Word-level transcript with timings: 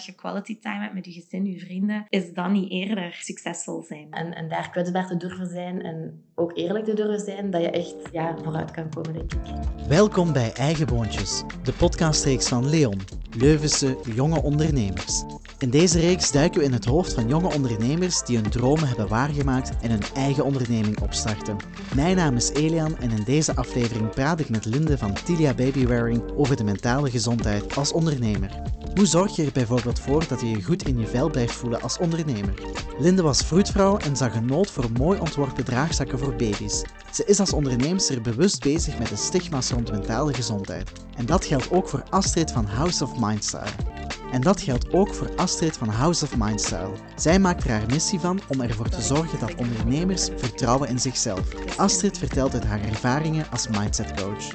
dat 0.00 0.08
je 0.08 0.14
quality 0.14 0.58
time 0.58 0.80
hebt 0.80 0.94
met 0.94 1.04
je 1.04 1.12
gezin, 1.12 1.44
je 1.44 1.58
vrienden, 1.58 2.06
is 2.08 2.32
dan 2.32 2.52
niet 2.52 2.70
eerder 2.70 3.12
succesvol 3.12 3.82
zijn. 3.82 4.06
En, 4.10 4.34
en 4.34 4.48
daar 4.48 4.70
kwetsbaar 4.70 5.06
te 5.06 5.16
durven 5.16 5.46
zijn 5.46 5.82
en 5.82 6.24
ook 6.34 6.56
eerlijk 6.56 6.84
te 6.84 6.94
durven 6.94 7.20
zijn, 7.20 7.50
dat 7.50 7.60
je 7.60 7.70
echt 7.70 7.94
ja, 8.12 8.36
vooruit 8.42 8.70
kan 8.70 8.90
komen, 8.90 9.12
denk 9.12 9.32
ik. 9.32 9.40
Welkom 9.88 10.32
bij 10.32 10.52
Eigen 10.52 10.86
Boontjes, 10.86 11.42
de 11.62 11.72
podcastreeks 11.72 12.48
van 12.48 12.68
Leon, 12.68 13.00
Leuvense 13.36 13.96
jonge 14.14 14.42
ondernemers. 14.42 15.22
In 15.58 15.70
deze 15.70 16.00
reeks 16.00 16.32
duiken 16.32 16.60
we 16.60 16.66
in 16.66 16.72
het 16.72 16.84
hoofd 16.84 17.12
van 17.12 17.28
jonge 17.28 17.52
ondernemers 17.54 18.22
die 18.24 18.38
hun 18.38 18.50
dromen 18.50 18.88
hebben 18.88 19.08
waargemaakt 19.08 19.70
en 19.80 19.90
hun 19.90 20.02
eigen 20.14 20.44
onderneming 20.44 21.00
opstarten. 21.00 21.56
Mijn 21.94 22.16
naam 22.16 22.36
is 22.36 22.50
Elian 22.50 22.98
en 22.98 23.10
in 23.10 23.22
deze 23.24 23.56
aflevering 23.56 24.10
praat 24.10 24.40
ik 24.40 24.48
met 24.48 24.64
Linde 24.64 24.98
van 24.98 25.16
Tilia 25.24 25.54
Babywearing 25.54 26.22
over 26.36 26.56
de 26.56 26.64
mentale 26.64 27.10
gezondheid 27.10 27.76
als 27.76 27.92
ondernemer. 27.92 28.62
Hoe 28.94 29.06
zorg 29.06 29.36
je 29.36 29.44
er 29.44 29.52
bijvoorbeeld 29.52 30.00
voor 30.00 30.28
dat 30.28 30.40
je 30.40 30.50
je 30.50 30.62
goed 30.62 30.88
in 30.88 30.98
je 30.98 31.06
vel 31.06 31.30
blijft 31.30 31.52
voelen 31.52 31.82
als 31.82 31.98
ondernemer? 31.98 32.54
Linde 32.98 33.22
was 33.22 33.42
vroedvrouw 33.42 33.96
en 33.96 34.16
zag 34.16 34.34
een 34.34 34.46
nood 34.46 34.70
voor 34.70 34.90
mooi 34.98 35.18
ontworpen 35.18 35.64
draagzakken 35.64 36.18
voor 36.18 36.34
baby's. 36.34 36.84
Ze 37.12 37.24
is 37.24 37.40
als 37.40 37.52
onderneemster 37.52 38.20
bewust 38.20 38.62
bezig 38.62 38.98
met 38.98 39.08
de 39.08 39.16
stigma's 39.16 39.70
rond 39.70 39.90
mentale 39.90 40.34
gezondheid. 40.34 40.90
En 41.16 41.26
dat 41.26 41.44
geldt 41.44 41.70
ook 41.70 41.88
voor 41.88 42.02
Astrid 42.10 42.52
van 42.52 42.64
House 42.64 43.04
of 43.04 43.18
Mindstyle. 43.18 43.90
En 44.32 44.40
dat 44.40 44.60
geldt 44.60 44.92
ook 44.92 45.14
voor 45.14 45.30
Astrid 45.36 45.76
van 45.76 45.88
House 45.88 46.24
of 46.24 46.36
Mindstyle. 46.36 46.92
Zij 47.16 47.38
maakt 47.38 47.64
er 47.64 47.70
haar 47.70 47.86
missie 47.86 48.20
van 48.20 48.40
om 48.48 48.60
ervoor 48.60 48.88
te 48.88 49.00
zorgen 49.00 49.40
dat 49.40 49.54
ondernemers 49.54 50.28
vertrouwen 50.36 50.88
in 50.88 50.98
zichzelf. 50.98 51.76
Astrid 51.76 52.18
vertelt 52.18 52.54
uit 52.54 52.64
haar 52.64 52.80
ervaringen 52.80 53.46
als 53.50 53.68
mindset 53.68 54.22
coach. 54.22 54.54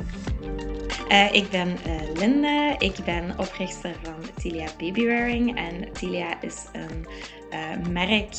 Uh, 1.09 1.33
ik 1.33 1.49
ben 1.49 1.67
uh, 1.67 2.01
Linde, 2.13 2.75
ik 2.77 2.95
ben 3.05 3.39
oprichter 3.39 3.95
van 4.03 4.15
Tilia 4.37 4.67
Babywearing. 4.77 5.57
En 5.57 5.93
Tilia 5.93 6.41
is 6.41 6.65
een 6.71 7.05
uh, 7.51 7.87
merk 7.91 8.35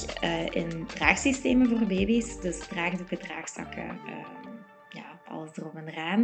in 0.51 0.87
draagsystemen 0.87 1.69
voor 1.69 1.87
baby's. 1.87 2.41
Dus 2.41 2.59
draagdoeken, 2.59 3.19
draagzakken, 3.19 3.99
alles 5.37 5.57
erop 5.57 5.75
en 5.75 5.89
eraan. 5.89 6.21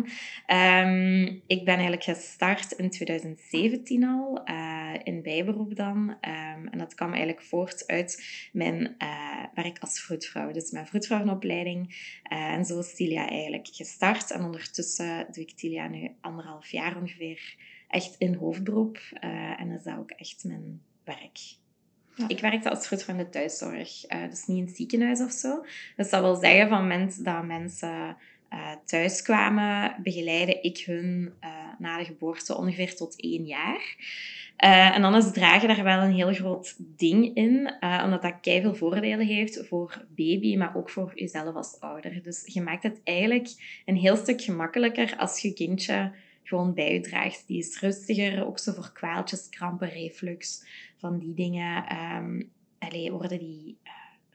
Um, 0.86 1.42
ik 1.46 1.64
ben 1.64 1.74
eigenlijk 1.74 2.02
gestart 2.02 2.72
in 2.72 2.90
2017 2.90 4.04
al, 4.04 4.48
uh, 4.50 4.94
in 5.02 5.22
bijberoep 5.22 5.76
dan. 5.76 5.96
Um, 6.08 6.68
en 6.68 6.78
dat 6.78 6.94
kwam 6.94 7.08
eigenlijk 7.08 7.42
voort 7.42 7.86
uit 7.86 8.24
mijn 8.52 8.94
uh, 8.98 9.44
werk 9.54 9.78
als 9.78 10.00
vroedvrouw. 10.00 10.52
Dus 10.52 10.70
mijn 10.70 10.86
vroedvrouwenopleiding. 10.86 11.86
Uh, 12.32 12.38
en 12.38 12.64
zo 12.64 12.78
is 12.78 12.94
Tilia 12.94 13.28
eigenlijk 13.28 13.68
gestart. 13.72 14.30
En 14.30 14.44
ondertussen 14.44 15.26
doe 15.30 15.42
ik 15.42 15.52
Tilia 15.52 15.88
nu 15.88 16.10
anderhalf 16.20 16.70
jaar 16.70 16.96
ongeveer 16.96 17.54
echt 17.88 18.14
in 18.18 18.34
hoofdberoep. 18.34 18.98
en 19.58 19.70
is 19.70 19.82
dat 19.82 19.98
ook 19.98 20.10
echt 20.10 20.44
mijn 20.44 20.82
werk. 21.04 21.38
Ja. 22.14 22.28
Ik 22.28 22.40
werkte 22.40 22.70
als 22.70 22.86
vroedvrouw 22.86 23.16
in 23.16 23.24
de 23.24 23.30
thuiszorg, 23.30 24.00
dus 24.30 24.46
niet 24.46 24.58
in 24.58 24.64
het 24.64 24.76
ziekenhuis 24.76 25.20
of 25.20 25.30
zo. 25.30 25.64
Dus 25.96 26.10
dat 26.10 26.20
wil 26.20 26.34
zeggen 26.34 26.68
van 26.68 26.86
mensen 26.86 27.24
dat 27.24 27.44
mensen 27.44 28.16
uh, 28.52 28.70
thuis 28.84 29.22
kwamen, 29.22 29.94
begeleide 30.02 30.60
ik 30.60 30.78
hun 30.78 31.32
uh, 31.40 31.50
na 31.78 31.98
de 31.98 32.04
geboorte 32.04 32.56
ongeveer 32.56 32.96
tot 32.96 33.20
één 33.20 33.44
jaar. 33.44 33.96
Uh, 34.64 34.94
en 34.94 35.02
dan 35.02 35.14
is 35.14 35.32
dragen 35.32 35.68
daar 35.68 35.84
wel 35.84 36.02
een 36.02 36.14
heel 36.14 36.32
groot 36.32 36.76
ding 36.78 37.34
in, 37.34 37.74
omdat 38.04 38.22
dat 38.22 38.34
veel 38.42 38.74
voordelen 38.74 39.26
heeft 39.26 39.66
voor 39.66 40.04
baby, 40.08 40.56
maar 40.56 40.76
ook 40.76 40.90
voor 40.90 41.12
jezelf 41.14 41.54
als 41.54 41.80
ouder. 41.80 42.22
Dus 42.22 42.42
je 42.46 42.60
maakt 42.60 42.82
het 42.82 43.00
eigenlijk 43.04 43.48
een 43.84 43.96
heel 43.96 44.16
stuk 44.16 44.40
gemakkelijker 44.40 45.16
als 45.16 45.40
je 45.40 45.54
kindje 45.54 46.12
gewoon 46.42 46.74
bij 46.74 46.92
je 46.92 47.00
draagt. 47.00 47.44
Die 47.46 47.58
is 47.58 47.80
rustiger, 47.80 48.46
ook 48.46 48.58
zo 48.58 48.72
voor 48.72 48.92
kwaaltjes, 48.92 49.48
krampen, 49.48 49.88
reflux, 49.88 50.64
van 50.96 51.18
die 51.18 51.34
dingen. 51.34 51.96
Um, 52.16 52.50
allee, 52.78 53.12
worden 53.12 53.38
die 53.38 53.76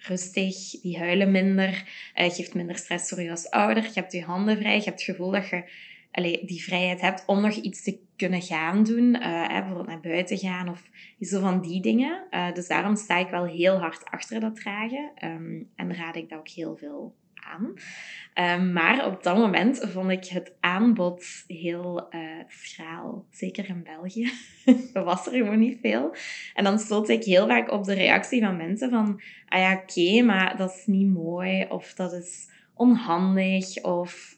rustig, 0.07 0.81
die 0.81 0.97
huilen 0.97 1.31
minder, 1.31 1.69
uh, 2.15 2.29
geeft 2.29 2.53
minder 2.53 2.77
stress 2.77 3.09
voor 3.09 3.21
je 3.21 3.29
als 3.29 3.49
ouder. 3.49 3.83
Je 3.83 3.91
hebt 3.93 4.11
je 4.11 4.23
handen 4.23 4.57
vrij, 4.57 4.75
je 4.75 4.83
hebt 4.83 5.05
het 5.05 5.09
gevoel 5.09 5.31
dat 5.31 5.49
je 5.49 5.63
allee, 6.11 6.45
die 6.45 6.63
vrijheid 6.63 7.01
hebt 7.01 7.23
om 7.25 7.41
nog 7.41 7.53
iets 7.53 7.83
te 7.83 7.99
kunnen 8.15 8.41
gaan 8.41 8.83
doen. 8.83 9.15
Uh, 9.15 9.47
bijvoorbeeld 9.47 9.87
naar 9.87 9.99
buiten 9.99 10.37
gaan 10.37 10.69
of 10.69 10.89
zo 11.19 11.39
van 11.39 11.61
die 11.61 11.81
dingen. 11.81 12.27
Uh, 12.31 12.53
dus 12.53 12.67
daarom 12.67 12.95
sta 12.95 13.17
ik 13.17 13.29
wel 13.29 13.45
heel 13.45 13.77
hard 13.79 14.05
achter 14.05 14.39
dat 14.39 14.55
dragen. 14.55 15.11
Um, 15.23 15.69
en 15.75 15.95
raad 15.95 16.15
ik 16.15 16.29
dat 16.29 16.39
ook 16.39 16.47
heel 16.47 16.75
veel 16.77 17.15
Um, 17.53 18.73
maar 18.73 19.05
op 19.05 19.23
dat 19.23 19.37
moment 19.37 19.79
vond 19.91 20.09
ik 20.09 20.25
het 20.25 20.53
aanbod 20.59 21.43
heel 21.47 22.07
uh, 22.15 22.21
schraal. 22.47 23.25
Zeker 23.31 23.69
in 23.69 23.83
België. 23.83 24.29
er 24.93 25.03
was 25.03 25.27
er 25.27 25.33
gewoon 25.33 25.59
niet 25.59 25.77
veel. 25.81 26.15
En 26.53 26.63
dan 26.63 26.79
stoot 26.79 27.09
ik 27.09 27.23
heel 27.23 27.47
vaak 27.47 27.71
op 27.71 27.83
de 27.83 27.93
reactie 27.93 28.41
van 28.41 28.57
mensen 28.57 28.89
van... 28.89 29.21
Ah 29.45 29.59
ja, 29.59 29.73
oké, 29.73 30.21
maar 30.21 30.57
dat 30.57 30.69
is 30.69 30.85
niet 30.85 31.13
mooi. 31.13 31.65
Of 31.69 31.93
dat 31.93 32.13
is 32.13 32.49
onhandig. 32.73 33.83
Of 33.83 34.37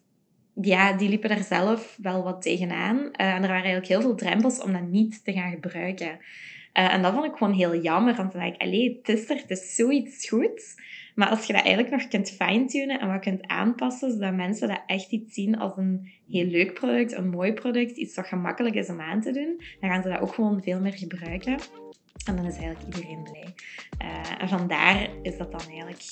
ja, 0.61 0.93
die 0.93 1.09
liepen 1.09 1.29
daar 1.29 1.43
zelf 1.43 1.97
wel 2.01 2.23
wat 2.23 2.41
tegenaan. 2.41 2.97
Uh, 2.97 3.09
en 3.15 3.35
er 3.35 3.39
waren 3.41 3.51
eigenlijk 3.51 3.87
heel 3.87 4.01
veel 4.01 4.15
drempels 4.15 4.61
om 4.61 4.73
dat 4.73 4.87
niet 4.87 5.23
te 5.23 5.33
gaan 5.33 5.51
gebruiken. 5.51 6.19
Uh, 6.73 6.93
en 6.93 7.01
dat 7.01 7.13
vond 7.13 7.25
ik 7.25 7.37
gewoon 7.37 7.53
heel 7.53 7.81
jammer. 7.81 8.15
Want 8.15 8.31
dan 8.31 8.41
dacht 8.41 8.53
ik, 8.53 8.61
allee, 8.61 8.97
het 8.97 9.17
is 9.17 9.29
er, 9.29 9.35
het 9.35 9.49
is 9.49 9.75
zoiets 9.75 10.29
goeds. 10.29 10.75
Maar 11.19 11.29
als 11.29 11.45
je 11.45 11.53
dat 11.53 11.61
eigenlijk 11.61 11.95
nog 11.95 12.07
kunt 12.07 12.29
fine-tunen 12.29 12.99
en 12.99 13.07
wat 13.07 13.21
kunt 13.21 13.47
aanpassen, 13.47 14.11
zodat 14.11 14.33
mensen 14.33 14.67
dat 14.67 14.81
echt 14.85 15.11
iets 15.11 15.33
zien 15.33 15.57
als 15.57 15.77
een 15.77 16.11
heel 16.29 16.45
leuk 16.45 16.73
product, 16.73 17.11
een 17.11 17.29
mooi 17.29 17.53
product, 17.53 17.97
iets 17.97 18.15
wat 18.15 18.27
gemakkelijk 18.27 18.75
is 18.75 18.89
om 18.89 19.01
aan 19.01 19.21
te 19.21 19.31
doen, 19.31 19.61
dan 19.79 19.89
gaan 19.89 20.03
ze 20.03 20.09
dat 20.09 20.19
ook 20.19 20.33
gewoon 20.33 20.61
veel 20.61 20.79
meer 20.79 20.93
gebruiken. 20.93 21.59
En 22.25 22.35
dan 22.35 22.45
is 22.45 22.57
eigenlijk 22.57 22.95
iedereen 22.95 23.23
blij. 23.23 23.53
Uh, 24.01 24.41
en 24.41 24.49
vandaar 24.49 25.09
is 25.21 25.37
dat 25.37 25.51
dan 25.51 25.61
eigenlijk 25.69 26.03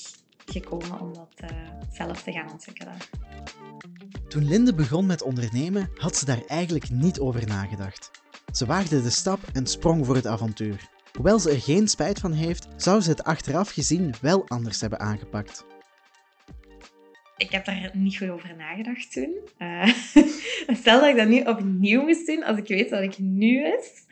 gekomen 0.46 1.00
om 1.00 1.12
dat 1.14 1.50
uh, 1.50 1.58
zelf 1.92 2.22
te 2.22 2.32
gaan 2.32 2.50
ontwikkelen. 2.50 2.96
Toen 4.28 4.44
Linde 4.44 4.74
begon 4.74 5.06
met 5.06 5.22
ondernemen, 5.22 5.90
had 5.94 6.16
ze 6.16 6.24
daar 6.24 6.42
eigenlijk 6.46 6.90
niet 6.90 7.20
over 7.20 7.46
nagedacht. 7.46 8.10
Ze 8.52 8.66
waagde 8.66 9.02
de 9.02 9.10
stap 9.10 9.38
en 9.52 9.66
sprong 9.66 10.06
voor 10.06 10.14
het 10.14 10.26
avontuur. 10.26 10.96
Hoewel 11.12 11.38
ze 11.38 11.50
er 11.50 11.60
geen 11.60 11.88
spijt 11.88 12.18
van 12.18 12.32
heeft, 12.32 12.68
zou 12.76 13.00
ze 13.00 13.10
het 13.10 13.24
achteraf 13.24 13.70
gezien 13.70 14.14
wel 14.20 14.48
anders 14.48 14.80
hebben 14.80 15.00
aangepakt. 15.00 15.66
Ik 17.36 17.50
heb 17.50 17.64
daar 17.64 17.90
niet 17.92 18.16
goed 18.16 18.28
over 18.28 18.56
nagedacht 18.56 19.12
toen. 19.12 19.34
Uh, 19.58 19.86
stel 20.80 21.00
dat 21.00 21.08
ik 21.08 21.16
dat 21.16 21.28
nu 21.28 21.40
opnieuw 21.40 22.02
moest 22.02 22.26
doen, 22.26 22.42
als 22.42 22.58
ik 22.58 22.68
weet 22.68 22.90
wat 22.90 23.02
ik 23.02 23.18
nu 23.18 23.64
is, 23.64 24.06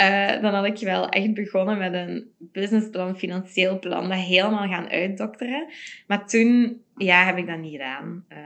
uh, 0.00 0.42
dan 0.42 0.54
had 0.54 0.64
ik 0.64 0.78
wel 0.78 1.08
echt 1.08 1.34
begonnen 1.34 1.78
met 1.78 1.92
een 1.92 2.30
businessplan, 2.38 3.18
financieel 3.18 3.78
plan, 3.78 4.08
dat 4.08 4.18
helemaal 4.18 4.68
gaan 4.68 4.88
uitdokteren. 4.88 5.68
Maar 6.06 6.26
toen 6.26 6.82
ja, 6.96 7.24
heb 7.24 7.36
ik 7.36 7.46
dat 7.46 7.58
niet 7.58 7.72
gedaan. 7.72 8.24
Uh, 8.28 8.38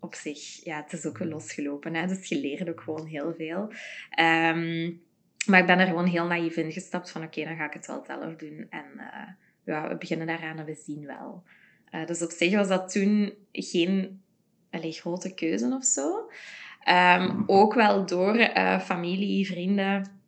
op 0.00 0.14
zich, 0.14 0.64
ja, 0.64 0.82
het 0.82 0.92
is 0.92 1.06
ook 1.06 1.18
losgelopen. 1.18 1.94
Hè? 1.94 2.06
Dus 2.06 2.28
je 2.28 2.40
leert 2.40 2.68
ook 2.68 2.80
gewoon 2.80 3.06
heel 3.06 3.34
veel. 3.36 3.72
Um, 4.20 5.00
maar 5.46 5.60
ik 5.60 5.66
ben 5.66 5.78
er 5.78 5.86
gewoon 5.86 6.06
heel 6.06 6.26
naïef 6.26 6.56
in 6.56 6.72
gestapt 6.72 7.10
van 7.10 7.22
oké, 7.22 7.44
dan 7.44 7.56
ga 7.56 7.66
ik 7.66 7.72
het 7.72 7.86
wel 7.86 8.04
zelf 8.06 8.36
doen. 8.36 8.66
En 8.70 8.84
uh, 8.96 9.28
ja, 9.64 9.88
we 9.88 9.96
beginnen 9.96 10.26
daaraan 10.26 10.58
en 10.58 10.64
we 10.64 10.74
zien 10.74 11.06
wel. 11.06 11.42
Uh, 11.90 12.06
dus 12.06 12.22
op 12.22 12.30
zich 12.30 12.54
was 12.54 12.68
dat 12.68 12.92
toen 12.92 13.34
geen 13.52 14.22
allez, 14.70 15.00
grote 15.00 15.34
keuze 15.34 15.74
of 15.74 15.84
zo. 15.84 16.30
Um, 16.88 17.44
ook 17.46 17.74
wel 17.74 18.06
door 18.06 18.36
uh, 18.36 18.80
familie, 18.80 19.46
vrienden 19.46 20.20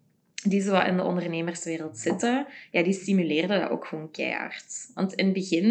die 0.44 0.60
zo 0.60 0.80
in 0.80 0.96
de 0.96 1.02
ondernemerswereld 1.02 1.98
zitten, 1.98 2.46
ja, 2.70 2.82
die 2.82 2.92
stimuleerden 2.92 3.60
dat 3.60 3.70
ook 3.70 3.86
gewoon 3.86 4.10
keihard. 4.10 4.90
Want 4.94 5.12
in 5.12 5.24
het 5.24 5.34
begin, 5.34 5.66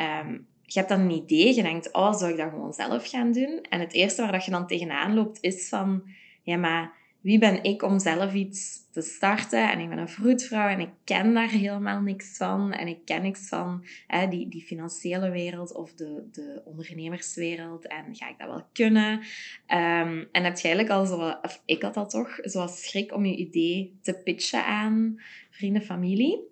um, 0.00 0.46
je 0.62 0.78
hebt 0.78 0.88
dan 0.88 1.00
een 1.00 1.10
idee, 1.10 1.54
je 1.54 1.62
denkt, 1.62 1.92
oh, 1.92 2.14
zou 2.14 2.30
ik 2.30 2.36
dat 2.36 2.50
gewoon 2.50 2.72
zelf 2.72 3.08
gaan 3.08 3.32
doen? 3.32 3.60
En 3.68 3.80
het 3.80 3.92
eerste 3.92 4.22
waar 4.22 4.32
dat 4.32 4.44
je 4.44 4.50
dan 4.50 4.66
tegenaan 4.66 5.14
loopt, 5.14 5.38
is 5.40 5.68
van, 5.68 6.02
ja, 6.42 6.56
maar 6.56 6.92
wie 7.28 7.38
ben 7.38 7.62
ik 7.62 7.82
om 7.82 7.98
zelf 7.98 8.34
iets 8.34 8.90
te 8.90 9.02
starten? 9.02 9.70
En 9.70 9.78
ik 9.80 9.88
ben 9.88 9.98
een 9.98 10.08
vroedvrouw 10.08 10.68
en 10.68 10.80
ik 10.80 10.90
ken 11.04 11.34
daar 11.34 11.50
helemaal 11.50 12.00
niks 12.00 12.36
van. 12.36 12.72
En 12.72 12.88
ik 12.88 13.04
ken 13.04 13.22
niks 13.22 13.48
van 13.48 13.84
hè, 14.06 14.28
die, 14.28 14.48
die 14.48 14.62
financiële 14.62 15.30
wereld 15.30 15.74
of 15.74 15.94
de, 15.94 16.28
de 16.32 16.62
ondernemerswereld. 16.64 17.86
En 17.86 18.16
ga 18.16 18.28
ik 18.28 18.38
dat 18.38 18.48
wel 18.48 18.64
kunnen? 18.72 19.12
Um, 19.12 20.28
en 20.32 20.44
heb 20.44 20.56
je 20.56 20.68
eigenlijk 20.68 20.90
al 20.90 21.06
zo, 21.06 21.38
of 21.42 21.62
ik 21.64 21.82
had 21.82 21.94
dat 21.94 22.10
toch, 22.10 22.38
zoals 22.42 22.82
schrik 22.82 23.14
om 23.14 23.24
je 23.24 23.36
idee 23.36 23.98
te 24.02 24.14
pitchen 24.24 24.64
aan 24.64 25.20
vrienden, 25.50 25.82
familie. 25.82 26.47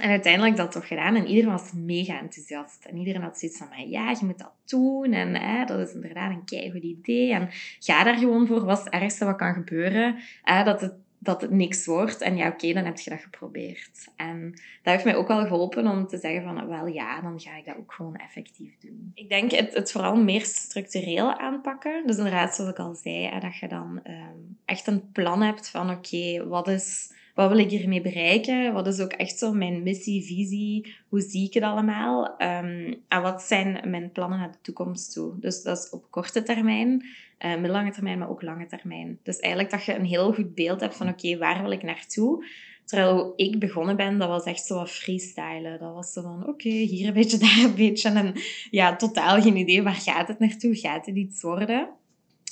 En 0.00 0.10
uiteindelijk 0.10 0.56
dat 0.56 0.72
toch 0.72 0.86
gedaan 0.86 1.16
en 1.16 1.26
iedereen 1.26 1.50
was 1.50 1.72
mega 1.72 2.20
enthousiast. 2.20 2.84
En 2.84 2.96
iedereen 2.96 3.22
had 3.22 3.38
zoiets 3.38 3.58
van, 3.58 3.88
ja, 3.88 4.10
je 4.10 4.24
moet 4.24 4.38
dat 4.38 4.52
doen 4.64 5.12
en 5.12 5.34
hè, 5.34 5.64
dat 5.64 5.88
is 5.88 5.94
inderdaad 5.94 6.30
een 6.30 6.44
keigoed 6.44 6.82
idee. 6.82 7.32
En 7.32 7.48
ga 7.78 8.04
daar 8.04 8.16
gewoon 8.16 8.46
voor, 8.46 8.64
wat 8.64 8.84
het 8.84 8.92
ergste 8.92 9.24
wat 9.24 9.36
kan 9.36 9.54
gebeuren? 9.54 10.16
Hè, 10.42 10.64
dat, 10.64 10.80
het, 10.80 10.92
dat 11.18 11.40
het 11.40 11.50
niks 11.50 11.86
wordt. 11.86 12.20
En 12.20 12.36
ja, 12.36 12.48
oké, 12.48 12.72
dan 12.72 12.84
heb 12.84 12.98
je 12.98 13.10
dat 13.10 13.20
geprobeerd. 13.20 14.08
En 14.16 14.50
dat 14.82 14.92
heeft 14.92 15.04
mij 15.04 15.16
ook 15.16 15.28
wel 15.28 15.46
geholpen 15.46 15.86
om 15.86 16.06
te 16.06 16.18
zeggen 16.18 16.42
van, 16.42 16.68
wel 16.68 16.86
ja, 16.86 17.20
dan 17.20 17.40
ga 17.40 17.56
ik 17.56 17.64
dat 17.64 17.76
ook 17.76 17.92
gewoon 17.92 18.16
effectief 18.16 18.78
doen. 18.78 19.10
Ik 19.14 19.28
denk 19.28 19.50
het, 19.50 19.74
het 19.74 19.92
vooral 19.92 20.16
meer 20.16 20.44
structureel 20.44 21.38
aanpakken. 21.38 22.06
Dus 22.06 22.16
inderdaad, 22.16 22.54
zoals 22.54 22.70
ik 22.70 22.78
al 22.78 22.94
zei, 22.94 23.26
hè, 23.26 23.40
dat 23.40 23.56
je 23.56 23.68
dan 23.68 24.00
um, 24.06 24.58
echt 24.64 24.86
een 24.86 25.12
plan 25.12 25.42
hebt 25.42 25.68
van, 25.70 25.90
oké, 25.90 26.48
wat 26.48 26.68
is 26.68 27.18
wat 27.40 27.50
wil 27.50 27.58
ik 27.58 27.70
hiermee 27.70 28.00
bereiken? 28.00 28.72
Wat 28.72 28.86
is 28.86 29.00
ook 29.00 29.12
echt 29.12 29.38
zo 29.38 29.52
mijn 29.52 29.82
missie, 29.82 30.24
visie? 30.24 30.94
Hoe 31.08 31.20
zie 31.20 31.46
ik 31.46 31.54
het 31.54 31.62
allemaal? 31.62 32.36
Ehm, 32.36 32.94
en 33.08 33.22
wat 33.22 33.42
zijn 33.42 33.80
mijn 33.90 34.12
plannen 34.12 34.38
naar 34.38 34.50
de 34.50 34.58
toekomst 34.62 35.12
toe? 35.12 35.32
Dus 35.38 35.62
dat 35.62 35.78
is 35.78 35.90
op 35.90 36.10
korte 36.10 36.42
termijn, 36.42 37.06
uh, 37.38 37.52
middellange 37.52 37.90
termijn, 37.90 38.18
maar 38.18 38.30
ook 38.30 38.42
lange 38.42 38.66
termijn. 38.66 39.18
Dus 39.22 39.38
eigenlijk 39.38 39.72
dat 39.72 39.84
je 39.84 39.94
een 39.94 40.04
heel 40.04 40.32
goed 40.32 40.54
beeld 40.54 40.80
hebt 40.80 40.96
van 40.96 41.08
oké, 41.08 41.38
waar 41.38 41.62
wil 41.62 41.70
ik 41.70 41.82
naartoe? 41.82 42.44
Terwijl 42.84 43.32
ik 43.36 43.58
begonnen 43.58 43.96
ben, 43.96 44.18
dat 44.18 44.28
was 44.28 44.44
echt 44.44 44.64
zo 44.66 44.74
wat 44.74 44.90
freestylen. 44.90 45.78
Dat 45.78 45.94
was 45.94 46.12
zo 46.12 46.22
van, 46.22 46.48
oké, 46.48 46.68
hier 46.68 47.08
een 47.08 47.14
beetje, 47.14 47.38
daar 47.46 47.64
een 47.64 47.74
beetje. 47.74 48.08
En 48.08 48.34
ja, 48.70 48.96
totaal 48.96 49.40
geen 49.40 49.56
idee, 49.56 49.82
waar 49.82 49.94
gaat 49.94 50.28
het 50.28 50.38
naartoe? 50.38 50.76
Gaat 50.76 51.06
het 51.06 51.16
iets 51.16 51.42
worden? 51.42 51.88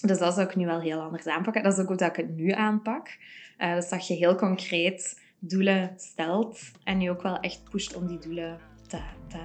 Dus 0.00 0.19
dat 0.19 0.35
zou 0.35 0.46
ik 0.46 0.56
nu 0.56 0.67
wel 0.67 0.81
heel 0.81 1.00
anders 1.00 1.26
aanpakken. 1.26 1.62
Dat 1.62 1.73
is 1.73 1.79
ook 1.79 1.88
hoe 1.88 1.96
dat 1.96 2.08
ik 2.08 2.17
het 2.17 2.37
nu 2.37 2.50
aanpak. 2.50 3.19
Uh, 3.59 3.75
dus 3.75 3.89
dat 3.89 4.07
je 4.07 4.15
heel 4.15 4.35
concreet 4.35 5.21
doelen 5.39 5.93
stelt 5.97 6.61
en 6.85 7.01
je 7.01 7.11
ook 7.11 7.23
wel 7.23 7.41
echt 7.41 7.65
pusht 7.71 7.95
om 7.95 8.07
die 8.07 8.19
doelen 8.19 8.59
te, 8.87 9.01
te, 9.29 9.39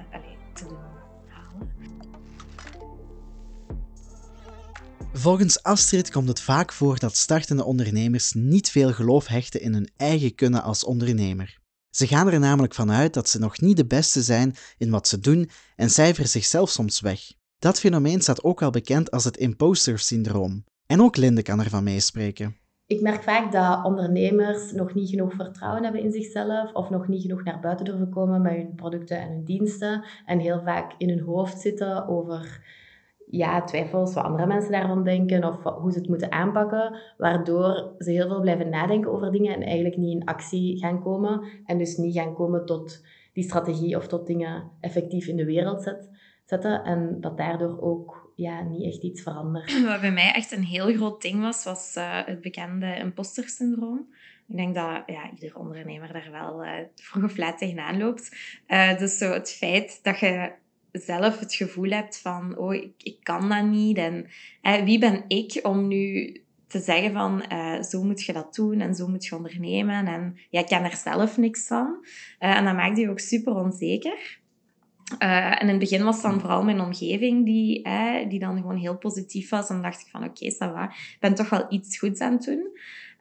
te 0.52 0.64
doen 0.64 0.78
halen. 1.28 1.72
Volgens 5.12 5.62
Astrid 5.62 6.10
komt 6.10 6.28
het 6.28 6.40
vaak 6.40 6.72
voor 6.72 6.98
dat 6.98 7.16
startende 7.16 7.64
ondernemers 7.64 8.32
niet 8.32 8.70
veel 8.70 8.92
geloof 8.92 9.26
hechten 9.26 9.60
in 9.60 9.72
hun 9.72 9.90
eigen 9.96 10.34
kunnen 10.34 10.62
als 10.62 10.84
ondernemer. 10.84 11.62
Ze 11.90 12.06
gaan 12.06 12.28
er 12.28 12.38
namelijk 12.38 12.74
vanuit 12.74 13.14
dat 13.14 13.28
ze 13.28 13.38
nog 13.38 13.60
niet 13.60 13.76
de 13.76 13.86
beste 13.86 14.22
zijn 14.22 14.56
in 14.78 14.90
wat 14.90 15.08
ze 15.08 15.18
doen 15.18 15.50
en 15.76 15.90
cijferen 15.90 16.28
zichzelf 16.28 16.70
soms 16.70 17.00
weg. 17.00 17.20
Dat 17.58 17.80
fenomeen 17.80 18.20
staat 18.20 18.44
ook 18.44 18.60
wel 18.60 18.70
bekend 18.70 19.10
als 19.10 19.24
het 19.24 19.36
imposter 19.36 19.98
syndroom. 19.98 20.64
En 20.86 21.00
ook 21.00 21.16
Linde 21.16 21.42
kan 21.42 21.60
ervan 21.60 21.84
meespreken. 21.84 22.56
Ik 22.94 23.00
merk 23.00 23.22
vaak 23.22 23.52
dat 23.52 23.84
ondernemers 23.84 24.72
nog 24.72 24.94
niet 24.94 25.08
genoeg 25.08 25.32
vertrouwen 25.32 25.82
hebben 25.82 26.02
in 26.02 26.12
zichzelf 26.12 26.72
of 26.72 26.90
nog 26.90 27.08
niet 27.08 27.22
genoeg 27.22 27.44
naar 27.44 27.60
buiten 27.60 27.84
durven 27.84 28.10
komen 28.10 28.42
met 28.42 28.52
hun 28.52 28.74
producten 28.74 29.18
en 29.20 29.28
hun 29.28 29.44
diensten 29.44 30.04
en 30.26 30.38
heel 30.38 30.60
vaak 30.60 30.94
in 30.98 31.08
hun 31.08 31.20
hoofd 31.20 31.58
zitten 31.58 32.08
over 32.08 32.64
ja, 33.26 33.62
twijfels 33.62 34.14
wat 34.14 34.24
andere 34.24 34.46
mensen 34.46 34.72
daarvan 34.72 35.04
denken 35.04 35.44
of 35.44 35.62
hoe 35.62 35.92
ze 35.92 35.98
het 35.98 36.08
moeten 36.08 36.32
aanpakken, 36.32 36.98
waardoor 37.18 37.94
ze 37.98 38.10
heel 38.10 38.28
veel 38.28 38.40
blijven 38.40 38.68
nadenken 38.68 39.12
over 39.12 39.32
dingen 39.32 39.54
en 39.54 39.62
eigenlijk 39.62 39.96
niet 39.96 40.20
in 40.20 40.26
actie 40.26 40.78
gaan 40.78 41.02
komen 41.02 41.40
en 41.66 41.78
dus 41.78 41.96
niet 41.96 42.16
gaan 42.16 42.34
komen 42.34 42.66
tot 42.66 43.04
die 43.32 43.44
strategie 43.44 43.96
of 43.96 44.06
tot 44.06 44.26
dingen 44.26 44.70
effectief 44.80 45.26
in 45.26 45.36
de 45.36 45.44
wereld 45.44 45.82
zet, 45.82 46.10
zetten 46.44 46.84
en 46.84 47.20
dat 47.20 47.36
daardoor 47.36 47.80
ook 47.80 48.23
ja, 48.34 48.62
niet 48.62 48.84
echt 48.84 49.02
iets 49.02 49.22
verandert. 49.22 49.82
Wat 49.86 50.00
bij 50.00 50.12
mij 50.12 50.32
echt 50.32 50.52
een 50.52 50.64
heel 50.64 50.94
groot 50.94 51.22
ding 51.22 51.40
was, 51.40 51.64
was 51.64 51.94
uh, 51.96 52.26
het 52.26 52.40
bekende 52.40 52.96
imposter 52.96 53.48
syndroom. 53.48 54.06
Ik 54.48 54.56
denk 54.56 54.74
dat 54.74 55.02
ja, 55.06 55.30
ieder 55.34 55.58
ondernemer 55.58 56.12
daar 56.12 56.30
wel 56.30 56.64
uh, 56.64 56.70
vroeg 56.94 57.24
of 57.24 57.36
laat 57.36 57.58
tegenaan 57.58 57.98
loopt. 57.98 58.36
Uh, 58.68 58.98
dus 58.98 59.18
zo 59.18 59.32
het 59.32 59.52
feit 59.52 60.00
dat 60.02 60.18
je 60.18 60.52
zelf 60.92 61.40
het 61.40 61.54
gevoel 61.54 61.90
hebt 61.90 62.20
van, 62.20 62.58
oh, 62.58 62.74
ik, 62.74 62.92
ik 62.98 63.16
kan 63.22 63.48
dat 63.48 63.64
niet. 63.64 63.96
En 63.96 64.26
wie 64.84 64.98
ben 64.98 65.24
ik 65.28 65.60
om 65.62 65.88
nu 65.88 66.36
te 66.66 66.80
zeggen 66.80 67.12
van, 67.12 67.42
zo 67.84 68.02
moet 68.02 68.22
je 68.22 68.32
dat 68.32 68.54
doen 68.54 68.80
en 68.80 68.94
zo 68.94 69.08
moet 69.08 69.24
je 69.24 69.36
ondernemen. 69.36 70.06
En 70.06 70.36
ja, 70.50 70.60
ik 70.60 70.66
ken 70.66 70.84
er 70.84 70.96
zelf 70.96 71.36
niks 71.36 71.66
van. 71.66 72.06
en 72.38 72.64
dat 72.64 72.74
maakt 72.74 72.98
je 72.98 73.10
ook 73.10 73.20
super 73.20 73.54
onzeker. 73.54 74.38
Uh, 75.18 75.50
en 75.50 75.60
in 75.60 75.68
het 75.68 75.78
begin 75.78 76.04
was 76.04 76.14
het 76.14 76.24
dan 76.24 76.40
vooral 76.40 76.64
mijn 76.64 76.80
omgeving 76.80 77.44
die, 77.44 77.88
die 78.28 78.38
dan 78.38 78.56
gewoon 78.56 78.76
heel 78.76 78.98
positief 78.98 79.50
was. 79.50 79.68
En 79.68 79.74
dan 79.74 79.84
dacht 79.84 80.00
ik 80.00 80.06
van 80.10 80.24
oké, 80.24 80.46
okay, 80.46 80.84
ik 80.84 81.16
ben 81.20 81.34
toch 81.34 81.48
wel 81.48 81.66
iets 81.68 81.98
goeds 81.98 82.20
aan 82.20 82.32
het 82.32 82.44
doen. 82.44 82.72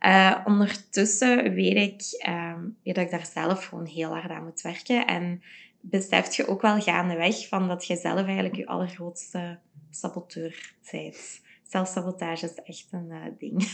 Uh, 0.06 0.38
ondertussen 0.46 1.54
weet 1.54 1.76
ik 1.76 2.28
uh, 2.28 2.54
dat 2.84 2.98
ik 2.98 3.12
daar 3.12 3.26
zelf 3.34 3.66
gewoon 3.66 3.86
heel 3.86 4.10
hard 4.10 4.32
aan 4.32 4.44
moet 4.44 4.62
werken. 4.62 5.08
En 5.08 5.42
beseft 5.82 6.36
je 6.36 6.48
ook 6.48 6.62
wel 6.62 6.82
gaandeweg 6.82 7.48
van 7.48 7.68
dat 7.68 7.86
je 7.86 7.96
zelf 7.96 8.26
eigenlijk 8.26 8.56
je 8.56 8.68
allergrootste 8.68 9.60
saboteur 9.90 10.74
bent. 10.92 11.42
Zelfsabotage 11.64 12.46
is 12.46 12.56
echt 12.64 12.88
een 12.92 13.10
uh, 13.10 13.18
ding. 13.38 13.74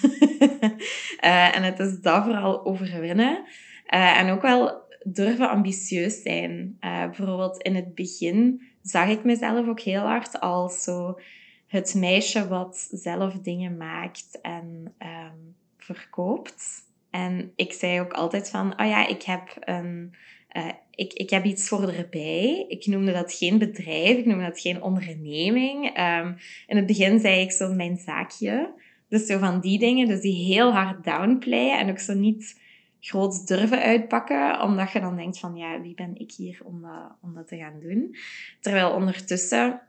en 1.55 1.63
het 1.63 1.79
is 1.79 1.99
dat 2.01 2.23
vooral 2.23 2.65
overwinnen. 2.65 3.45
en 3.85 4.29
ook 4.29 4.41
wel 4.41 4.87
durven 5.03 5.49
ambitieus 5.49 6.21
zijn. 6.21 6.77
Uh, 6.81 7.05
bijvoorbeeld 7.05 7.61
in 7.61 7.75
het 7.75 7.95
begin 7.95 8.61
zag 8.81 9.09
ik 9.09 9.23
mezelf 9.23 9.67
ook 9.67 9.79
heel 9.79 10.01
hard 10.01 10.39
als 10.39 10.83
zo 10.83 11.19
het 11.67 11.95
meisje 11.95 12.47
wat 12.47 12.89
zelf 12.91 13.33
dingen 13.33 13.77
maakt 13.77 14.39
en 14.41 14.93
um, 14.99 15.55
verkoopt. 15.77 16.87
En 17.09 17.51
ik 17.55 17.73
zei 17.73 17.99
ook 17.99 18.13
altijd 18.13 18.49
van, 18.49 18.79
oh 18.79 18.87
ja, 18.87 19.07
ik 19.07 19.23
heb 19.23 19.57
een... 19.59 20.13
Uh, 20.57 20.69
ik, 20.95 21.13
ik 21.13 21.29
heb 21.29 21.45
iets 21.45 21.67
voor 21.67 21.89
erbij. 21.89 22.65
Ik 22.67 22.85
noemde 22.85 23.11
dat 23.11 23.33
geen 23.33 23.57
bedrijf, 23.57 24.17
ik 24.17 24.25
noemde 24.25 24.43
dat 24.43 24.59
geen 24.59 24.81
onderneming. 24.81 25.99
Um, 25.99 26.37
in 26.67 26.75
het 26.75 26.85
begin 26.85 27.19
zei 27.19 27.41
ik 27.41 27.51
zo 27.51 27.73
mijn 27.73 27.97
zaakje. 27.97 28.73
Dus 29.09 29.25
zo 29.25 29.37
van 29.37 29.59
die 29.59 29.79
dingen, 29.79 30.07
dus 30.07 30.21
die 30.21 30.53
heel 30.53 30.71
hard 30.71 31.03
downplayen 31.03 31.79
en 31.79 31.89
ook 31.89 31.99
zo 31.99 32.13
niet 32.13 32.58
groots 32.99 33.45
durven 33.45 33.81
uitpakken, 33.81 34.61
omdat 34.61 34.91
je 34.91 34.99
dan 34.99 35.15
denkt 35.15 35.39
van, 35.39 35.55
ja, 35.55 35.81
wie 35.81 35.95
ben 35.95 36.15
ik 36.17 36.31
hier 36.31 36.61
om 36.63 36.81
dat, 36.81 37.15
om 37.21 37.33
dat 37.33 37.47
te 37.47 37.57
gaan 37.57 37.79
doen? 37.79 38.15
Terwijl 38.59 38.91
ondertussen 38.91 39.81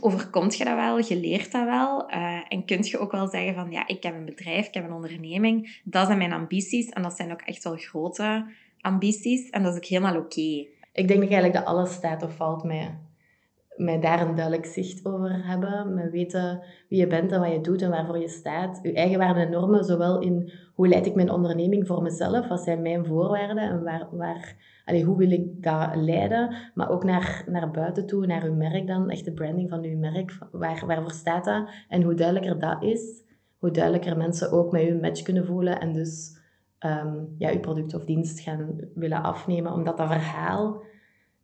overkomt 0.00 0.56
je 0.56 0.64
dat 0.64 0.74
wel, 0.74 0.98
je 0.98 1.16
leert 1.16 1.52
dat 1.52 1.64
wel 1.64 2.10
uh, 2.10 2.40
en 2.48 2.64
kunt 2.64 2.88
je 2.88 2.98
ook 2.98 3.12
wel 3.12 3.28
zeggen 3.28 3.54
van, 3.54 3.70
ja, 3.70 3.86
ik 3.86 4.02
heb 4.02 4.14
een 4.14 4.24
bedrijf, 4.24 4.66
ik 4.66 4.74
heb 4.74 4.84
een 4.84 4.92
onderneming, 4.92 5.80
dat 5.84 6.06
zijn 6.06 6.18
mijn 6.18 6.32
ambities 6.32 6.88
en 6.88 7.02
dat 7.02 7.16
zijn 7.16 7.32
ook 7.32 7.40
echt 7.40 7.64
wel 7.64 7.76
grote 7.76 8.46
ambities 8.80 9.50
en 9.50 9.62
dat 9.62 9.72
is 9.72 9.78
ook 9.78 9.84
helemaal 9.84 10.16
oké. 10.16 10.66
Ik 10.92 11.08
denk 11.08 11.20
eigenlijk 11.20 11.52
dat 11.52 11.64
alles 11.64 11.92
staat 11.92 12.22
of 12.22 12.36
valt 12.36 12.64
met 12.64 12.90
met 13.76 14.02
daar 14.02 14.28
een 14.28 14.34
duidelijk 14.34 14.66
zicht 14.66 15.06
over 15.06 15.46
hebben. 15.46 15.94
Met 15.94 16.10
weten 16.10 16.62
wie 16.88 16.98
je 16.98 17.06
bent 17.06 17.32
en 17.32 17.40
wat 17.40 17.52
je 17.52 17.60
doet 17.60 17.82
en 17.82 17.90
waarvoor 17.90 18.18
je 18.18 18.28
staat. 18.28 18.78
Je 18.82 18.92
eigen 18.92 19.18
waarden 19.18 19.42
en 19.42 19.50
normen, 19.50 19.84
zowel 19.84 20.20
in 20.20 20.52
hoe 20.74 20.88
leid 20.88 21.06
ik 21.06 21.14
mijn 21.14 21.30
onderneming 21.30 21.86
voor 21.86 22.02
mezelf, 22.02 22.48
wat 22.48 22.60
zijn 22.60 22.82
mijn 22.82 23.06
voorwaarden 23.06 23.58
en 23.58 23.82
waar, 23.82 24.08
waar, 24.10 24.56
allez, 24.84 25.02
hoe 25.02 25.16
wil 25.16 25.30
ik 25.30 25.62
dat 25.62 25.94
leiden, 25.94 26.54
maar 26.74 26.90
ook 26.90 27.04
naar, 27.04 27.44
naar 27.46 27.70
buiten 27.70 28.06
toe, 28.06 28.26
naar 28.26 28.44
uw 28.44 28.54
merk 28.54 28.86
dan, 28.86 29.10
echt 29.10 29.24
de 29.24 29.32
branding 29.32 29.70
van 29.70 29.84
uw 29.84 29.98
merk, 29.98 30.38
waar, 30.52 30.86
waarvoor 30.86 31.10
staat 31.10 31.44
dat 31.44 31.68
en 31.88 32.02
hoe 32.02 32.14
duidelijker 32.14 32.58
dat 32.58 32.82
is, 32.82 33.24
hoe 33.58 33.70
duidelijker 33.70 34.16
mensen 34.16 34.52
ook 34.52 34.72
met 34.72 34.88
u 34.88 35.00
match 35.00 35.22
kunnen 35.22 35.46
voelen 35.46 35.80
en 35.80 35.92
dus 35.92 36.38
um, 36.86 37.34
ja, 37.38 37.52
uw 37.52 37.60
product 37.60 37.94
of 37.94 38.04
dienst 38.04 38.40
gaan 38.40 38.80
willen 38.94 39.22
afnemen, 39.22 39.72
omdat 39.72 39.96
dat 39.96 40.08
verhaal 40.08 40.82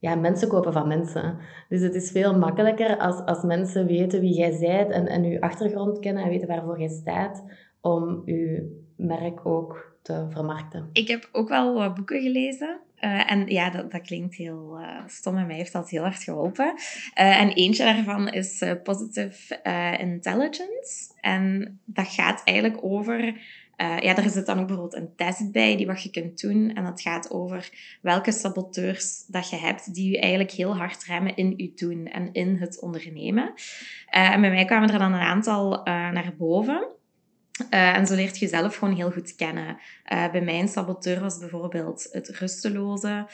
ja, 0.02 0.14
mensen 0.14 0.48
kopen 0.48 0.72
van 0.72 0.88
mensen. 0.88 1.38
Dus 1.68 1.80
het 1.80 1.94
is 1.94 2.10
veel 2.10 2.38
makkelijker 2.38 2.98
als, 2.98 3.20
als 3.24 3.42
mensen 3.42 3.86
weten 3.86 4.20
wie 4.20 4.34
jij 4.34 4.58
bent 4.60 4.90
en, 4.90 5.06
en 5.06 5.24
je 5.24 5.40
achtergrond 5.40 5.98
kennen 5.98 6.22
en 6.22 6.28
weten 6.28 6.48
waarvoor 6.48 6.78
jij 6.78 6.88
staat, 6.88 7.44
om 7.80 8.22
je 8.24 8.70
merk 8.96 9.46
ook 9.46 9.96
te 10.02 10.26
vermarkten. 10.28 10.88
Ik 10.92 11.08
heb 11.08 11.28
ook 11.32 11.48
wel 11.48 11.74
wat 11.74 11.94
boeken 11.94 12.20
gelezen. 12.20 12.80
Uh, 13.00 13.32
en 13.32 13.46
ja, 13.46 13.70
dat, 13.70 13.90
dat 13.90 14.00
klinkt 14.00 14.34
heel 14.34 14.78
uh, 14.80 15.06
stom 15.06 15.36
en 15.36 15.46
mij 15.46 15.56
heeft 15.56 15.72
dat 15.72 15.90
heel 15.90 16.02
hard 16.02 16.22
geholpen. 16.22 16.74
Uh, 16.74 17.40
en 17.40 17.48
eentje 17.48 17.84
daarvan 17.84 18.28
is 18.28 18.64
Positive 18.82 19.62
Intelligence. 19.98 21.12
En 21.20 21.78
dat 21.84 22.08
gaat 22.08 22.42
eigenlijk 22.44 22.84
over 22.84 23.34
uh, 23.82 23.98
ja, 23.98 24.16
er 24.16 24.30
zit 24.30 24.46
dan 24.46 24.60
ook 24.60 24.66
bijvoorbeeld 24.66 25.02
een 25.02 25.16
test 25.16 25.52
bij 25.52 25.76
die 25.76 25.86
wat 25.86 26.02
je 26.02 26.10
kunt 26.10 26.40
doen. 26.40 26.74
En 26.74 26.84
dat 26.84 27.00
gaat 27.00 27.30
over 27.30 27.70
welke 28.00 28.32
saboteurs 28.32 29.24
dat 29.26 29.50
je 29.50 29.56
hebt 29.56 29.94
die 29.94 30.10
je 30.10 30.20
eigenlijk 30.20 30.50
heel 30.50 30.76
hard 30.76 31.04
remmen 31.04 31.36
in 31.36 31.54
je 31.56 31.72
doen 31.74 32.06
en 32.06 32.32
in 32.32 32.56
het 32.56 32.80
ondernemen. 32.80 33.52
Uh, 33.54 34.30
en 34.30 34.40
bij 34.40 34.50
mij 34.50 34.64
kwamen 34.64 34.90
er 34.90 34.98
dan 34.98 35.12
een 35.12 35.20
aantal 35.20 35.78
uh, 35.78 35.84
naar 35.84 36.34
boven. 36.38 36.86
en 37.70 38.06
zo 38.06 38.14
leert 38.14 38.38
je 38.38 38.44
jezelf 38.44 38.76
gewoon 38.76 38.94
heel 38.94 39.10
goed 39.10 39.34
kennen. 39.34 39.78
bij 40.08 40.42
mij 40.42 40.60
een 40.60 40.68
saboteur 40.68 41.20
was 41.20 41.38
bijvoorbeeld 41.38 42.08
het 42.10 42.28
rusteloze 42.28 43.26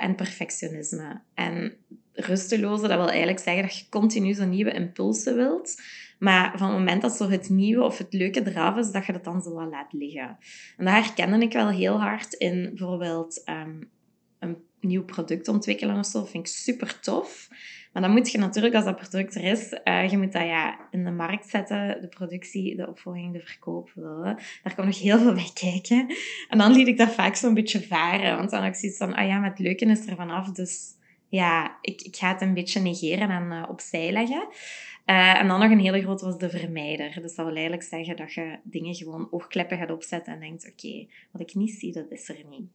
en 0.00 0.14
perfectionisme. 0.14 1.20
En 1.34 1.76
rusteloze, 2.20 2.88
dat 2.88 2.98
wil 2.98 3.08
eigenlijk 3.08 3.38
zeggen 3.38 3.62
dat 3.62 3.78
je 3.78 3.88
continu 3.88 4.34
zo'n 4.34 4.50
nieuwe 4.50 4.72
impulsen 4.72 5.36
wilt. 5.36 5.82
Maar 6.18 6.58
van 6.58 6.68
het 6.68 6.78
moment 6.78 7.02
dat 7.02 7.16
zo 7.16 7.28
het 7.28 7.48
nieuwe 7.48 7.84
of 7.84 7.98
het 7.98 8.12
leuke 8.12 8.46
eraf 8.46 8.76
is, 8.76 8.90
dat 8.90 9.06
je 9.06 9.12
dat 9.12 9.24
dan 9.24 9.42
zo 9.42 9.68
laat 9.68 9.92
liggen. 9.92 10.38
En 10.76 10.84
dat 10.84 10.94
herkende 10.94 11.38
ik 11.38 11.52
wel 11.52 11.68
heel 11.68 12.00
hard 12.00 12.32
in 12.32 12.62
bijvoorbeeld 12.62 13.42
um, 13.48 13.90
een 14.38 14.56
nieuw 14.80 15.04
product 15.04 15.48
ontwikkelen 15.48 15.98
of 15.98 16.06
zo. 16.06 16.18
Dat 16.18 16.30
vind 16.30 16.46
ik 16.46 16.52
super 16.54 17.00
tof. 17.00 17.48
Maar 17.92 18.02
dan 18.02 18.10
moet 18.10 18.30
je 18.30 18.38
natuurlijk, 18.38 18.74
als 18.74 18.84
dat 18.84 18.96
product 18.96 19.34
er 19.34 19.44
is, 19.44 19.78
uh, 19.84 20.10
je 20.10 20.18
moet 20.18 20.32
dat 20.32 20.42
ja, 20.42 20.88
in 20.90 21.04
de 21.04 21.10
markt 21.10 21.48
zetten, 21.48 22.00
de 22.00 22.08
productie, 22.08 22.76
de 22.76 22.88
opvolging, 22.88 23.32
de 23.32 23.40
verkoop. 23.40 23.90
Daar 24.62 24.74
komt 24.74 24.86
nog 24.86 25.00
heel 25.00 25.18
veel 25.18 25.34
bij 25.34 25.50
kijken. 25.54 26.06
En 26.48 26.58
dan 26.58 26.72
liet 26.72 26.86
ik 26.86 26.98
dat 26.98 27.12
vaak 27.12 27.34
zo'n 27.34 27.54
beetje 27.54 27.82
varen. 27.82 28.36
Want 28.36 28.50
dan 28.50 28.60
had 28.60 28.68
ik 28.68 28.74
zoiets 28.74 28.98
van, 28.98 29.14
ah 29.14 29.26
ja, 29.26 29.38
maar 29.38 29.50
het 29.50 29.58
leuke 29.58 29.84
is 29.84 30.06
er 30.06 30.16
vanaf, 30.16 30.50
dus 30.50 30.96
ja, 31.28 31.78
ik, 31.80 32.02
ik 32.02 32.16
ga 32.16 32.32
het 32.32 32.40
een 32.40 32.54
beetje 32.54 32.80
negeren 32.80 33.30
en 33.30 33.52
uh, 33.52 33.64
opzij 33.68 34.12
leggen. 34.12 34.48
Uh, 35.06 35.40
en 35.40 35.48
dan 35.48 35.60
nog 35.60 35.70
een 35.70 35.80
hele 35.80 36.02
grote 36.02 36.24
was 36.24 36.38
de 36.38 36.50
vermijder. 36.50 37.22
Dus 37.22 37.34
dat 37.34 37.46
wil 37.46 37.54
eigenlijk 37.54 37.82
zeggen 37.82 38.16
dat 38.16 38.32
je 38.32 38.58
dingen 38.62 38.94
gewoon 38.94 39.28
oogkleppen 39.30 39.78
gaat 39.78 39.90
opzetten 39.90 40.32
en 40.32 40.40
denkt, 40.40 40.70
oké, 40.70 41.06
wat 41.30 41.40
ik 41.40 41.54
niet 41.54 41.70
zie, 41.70 41.92
dat 41.92 42.10
is 42.10 42.28
er 42.28 42.44
niet. 42.48 42.68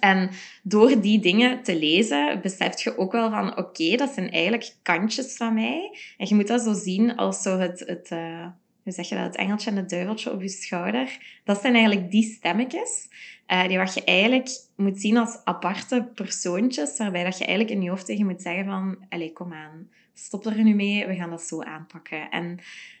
En 0.00 0.30
door 0.62 1.00
die 1.00 1.20
dingen 1.20 1.62
te 1.62 1.78
lezen, 1.78 2.40
besef 2.42 2.82
je 2.82 2.98
ook 2.98 3.12
wel 3.12 3.30
van, 3.30 3.58
oké, 3.58 3.96
dat 3.96 4.10
zijn 4.10 4.30
eigenlijk 4.30 4.74
kantjes 4.82 5.36
van 5.36 5.54
mij. 5.54 5.98
En 6.16 6.26
je 6.28 6.34
moet 6.34 6.46
dat 6.46 6.62
zo 6.62 6.72
zien 6.72 7.16
als 7.16 7.42
zo 7.42 7.58
het, 7.58 7.80
het 7.86 8.10
uh, 8.10 8.46
hoe 8.82 8.92
zeg 8.92 9.08
je 9.08 9.14
dat, 9.14 9.24
het 9.24 9.36
engeltje 9.36 9.70
en 9.70 9.76
het 9.76 9.90
duiveltje 9.90 10.32
op 10.32 10.42
je 10.42 10.48
schouder. 10.48 11.40
Dat 11.44 11.60
zijn 11.60 11.74
eigenlijk 11.74 12.10
die 12.10 12.22
stemmetjes, 12.22 13.08
uh, 13.48 13.68
die 13.68 13.78
wat 13.78 13.94
je 13.94 14.04
eigenlijk 14.04 14.48
moet 14.76 15.00
zien 15.00 15.16
als 15.16 15.40
aparte 15.44 16.10
persoontjes, 16.14 16.98
waarbij 16.98 17.24
dat 17.24 17.38
je 17.38 17.44
eigenlijk 17.44 17.76
in 17.76 17.82
je 17.82 17.90
hoofd 17.90 18.06
tegen 18.06 18.26
moet 18.26 18.42
zeggen 18.42 18.64
van, 18.64 19.06
allez, 19.08 19.32
kom 19.32 19.52
aan, 19.52 19.88
stop 20.14 20.46
er 20.46 20.62
nu 20.62 20.74
mee, 20.74 21.06
we 21.06 21.14
gaan 21.14 21.30
dat 21.30 21.42
zo 21.42 21.62
aanpakken. 21.62 22.30
En 22.30 22.58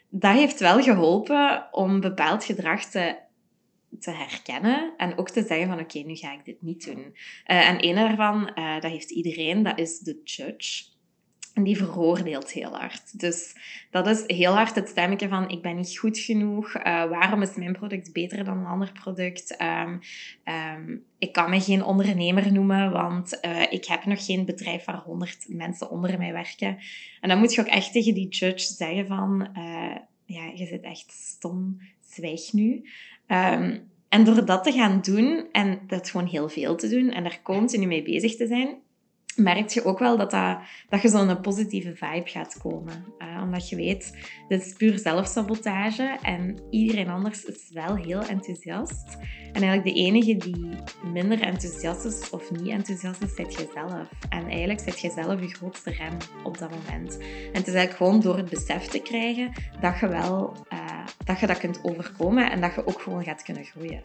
dat 0.08 0.34
heeft 0.34 0.60
wel 0.60 0.82
geholpen 0.82 1.68
om 1.70 2.00
bepaald 2.00 2.44
gedrag 2.44 2.84
te 2.84 3.28
te 3.98 4.10
herkennen 4.10 4.92
en 4.96 5.18
ook 5.18 5.30
te 5.30 5.42
zeggen 5.42 5.68
van 5.68 5.80
oké, 5.80 5.98
nu 5.98 6.14
ga 6.14 6.32
ik 6.32 6.44
dit 6.44 6.62
niet 6.62 6.84
doen. 6.84 6.98
Uh, 6.98 7.68
en 7.68 7.84
een 7.84 7.94
daarvan, 7.94 8.52
uh, 8.54 8.80
dat 8.80 8.90
heeft 8.90 9.10
iedereen, 9.10 9.62
dat 9.62 9.78
is 9.78 9.98
de 9.98 10.20
judge. 10.24 10.84
En 11.54 11.62
die 11.62 11.76
veroordeelt 11.76 12.50
heel 12.50 12.76
hard. 12.76 13.20
Dus 13.20 13.54
dat 13.90 14.06
is 14.06 14.24
heel 14.26 14.52
hard 14.52 14.74
het 14.74 14.88
stemmetje 14.88 15.28
van 15.28 15.48
ik 15.48 15.62
ben 15.62 15.76
niet 15.76 15.98
goed 15.98 16.18
genoeg. 16.18 16.76
Uh, 16.76 16.82
waarom 16.84 17.42
is 17.42 17.54
mijn 17.54 17.72
product 17.72 18.12
beter 18.12 18.44
dan 18.44 18.58
een 18.58 18.66
ander 18.66 18.92
product? 18.92 19.56
Um, 19.62 20.00
um, 20.54 21.04
ik 21.18 21.32
kan 21.32 21.50
me 21.50 21.60
geen 21.60 21.84
ondernemer 21.84 22.52
noemen, 22.52 22.90
want 22.90 23.38
ik 23.70 23.84
heb 23.84 24.04
nog 24.04 24.24
geen 24.24 24.44
bedrijf 24.44 24.84
waar 24.84 24.98
honderd 24.98 25.44
mensen 25.48 25.90
onder 25.90 26.18
mij 26.18 26.32
werken. 26.32 26.78
En 27.20 27.28
dan 27.28 27.38
moet 27.38 27.54
je 27.54 27.60
ook 27.60 27.66
echt 27.66 27.92
tegen 27.92 28.14
die 28.14 28.28
judge 28.28 28.74
zeggen 28.74 29.06
van 29.06 29.48
ja, 30.24 30.50
je 30.54 30.66
zit 30.66 30.82
echt 30.82 31.12
stom, 31.12 31.80
zwijg 32.00 32.52
nu. 32.52 32.88
Um, 33.26 33.88
en 34.08 34.24
door 34.24 34.44
dat 34.44 34.64
te 34.64 34.72
gaan 34.72 35.00
doen, 35.00 35.48
en 35.52 35.80
dat 35.86 36.10
gewoon 36.10 36.26
heel 36.26 36.48
veel 36.48 36.76
te 36.76 36.88
doen, 36.88 37.10
en 37.10 37.22
daar 37.22 37.40
continu 37.42 37.86
mee 37.86 38.02
bezig 38.02 38.36
te 38.36 38.46
zijn, 38.46 38.78
merk 39.36 39.68
je 39.68 39.84
ook 39.84 39.98
wel 39.98 40.16
dat, 40.16 40.30
dat, 40.30 40.58
dat 40.88 41.02
je 41.02 41.08
zo'n 41.08 41.40
positieve 41.40 41.96
vibe 41.96 42.28
gaat 42.28 42.58
komen. 42.62 43.04
Uh, 43.18 43.42
omdat 43.42 43.68
je 43.68 43.76
weet, 43.76 44.16
dit 44.48 44.66
is 44.66 44.72
puur 44.72 44.98
zelfsabotage 44.98 46.18
en 46.22 46.58
iedereen 46.70 47.08
anders 47.08 47.44
is 47.44 47.70
wel 47.72 47.96
heel 47.96 48.22
enthousiast. 48.22 49.18
En 49.52 49.62
eigenlijk 49.62 49.84
de 49.84 50.02
enige 50.02 50.36
die 50.36 50.68
minder 51.12 51.40
enthousiast 51.40 52.04
is 52.04 52.30
of 52.30 52.50
niet 52.50 52.68
enthousiast 52.68 53.22
is, 53.22 53.34
zit 53.34 53.54
jezelf. 53.54 54.08
En 54.28 54.48
eigenlijk 54.48 54.80
zit 54.80 55.00
jezelf 55.00 55.40
je 55.40 55.48
grootste 55.48 55.90
rem 55.90 56.16
op 56.44 56.58
dat 56.58 56.70
moment. 56.70 57.18
En 57.18 57.58
het 57.58 57.66
is 57.66 57.74
eigenlijk 57.74 57.96
gewoon 57.96 58.20
door 58.20 58.36
het 58.36 58.50
besef 58.50 58.86
te 58.86 58.98
krijgen 58.98 59.52
dat 59.80 59.98
je 59.98 60.08
wel 60.08 60.56
uh, 60.72 61.06
dat, 61.24 61.40
je 61.40 61.46
dat 61.46 61.58
kunt 61.58 61.80
overkomen 61.82 62.50
en 62.50 62.60
dat 62.60 62.74
je 62.74 62.86
ook 62.86 63.00
gewoon 63.00 63.24
gaat 63.24 63.42
kunnen 63.42 63.64
groeien. 63.64 64.00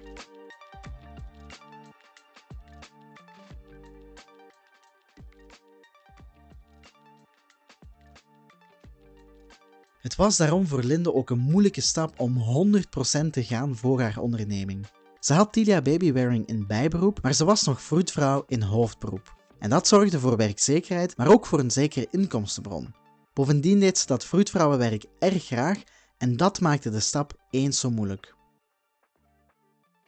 Het 10.06 10.16
was 10.16 10.38
daarom 10.38 10.68
voor 10.68 10.84
Linde 10.84 11.14
ook 11.14 11.30
een 11.30 11.40
moeilijke 11.40 11.82
stap 11.82 12.20
om 12.20 12.38
100% 12.38 13.30
te 13.32 13.44
gaan 13.44 13.76
voor 13.76 14.02
haar 14.02 14.18
onderneming. 14.18 14.86
Ze 15.20 15.34
had 15.34 15.54
Tilia 15.54 15.82
Babywearing 15.82 16.48
in 16.48 16.68
bijberoep, 16.68 17.22
maar 17.22 17.34
ze 17.34 17.46
was 17.46 17.64
nog 17.64 17.82
vroedvrouw 17.82 18.44
in 18.48 18.62
hoofdberoep. 18.62 19.36
En 19.60 19.70
dat 19.70 19.88
zorgde 19.88 20.20
voor 20.20 20.38
werkzekerheid, 20.38 21.18
maar 21.18 21.32
ook 21.32 21.46
voor 21.46 21.60
een 21.60 21.72
zekere 21.72 22.08
inkomstenbron. 22.12 22.96
Bovendien 23.34 23.80
deed 23.80 23.98
ze 23.98 24.06
dat 24.06 24.26
vroedvrouwenwerk 24.26 25.06
erg 25.20 25.46
graag 25.46 25.84
en 26.18 26.38
dat 26.38 26.60
maakte 26.60 26.90
de 26.90 27.00
stap 27.00 27.34
eens 27.50 27.80
zo 27.80 27.90
moeilijk. 27.90 28.35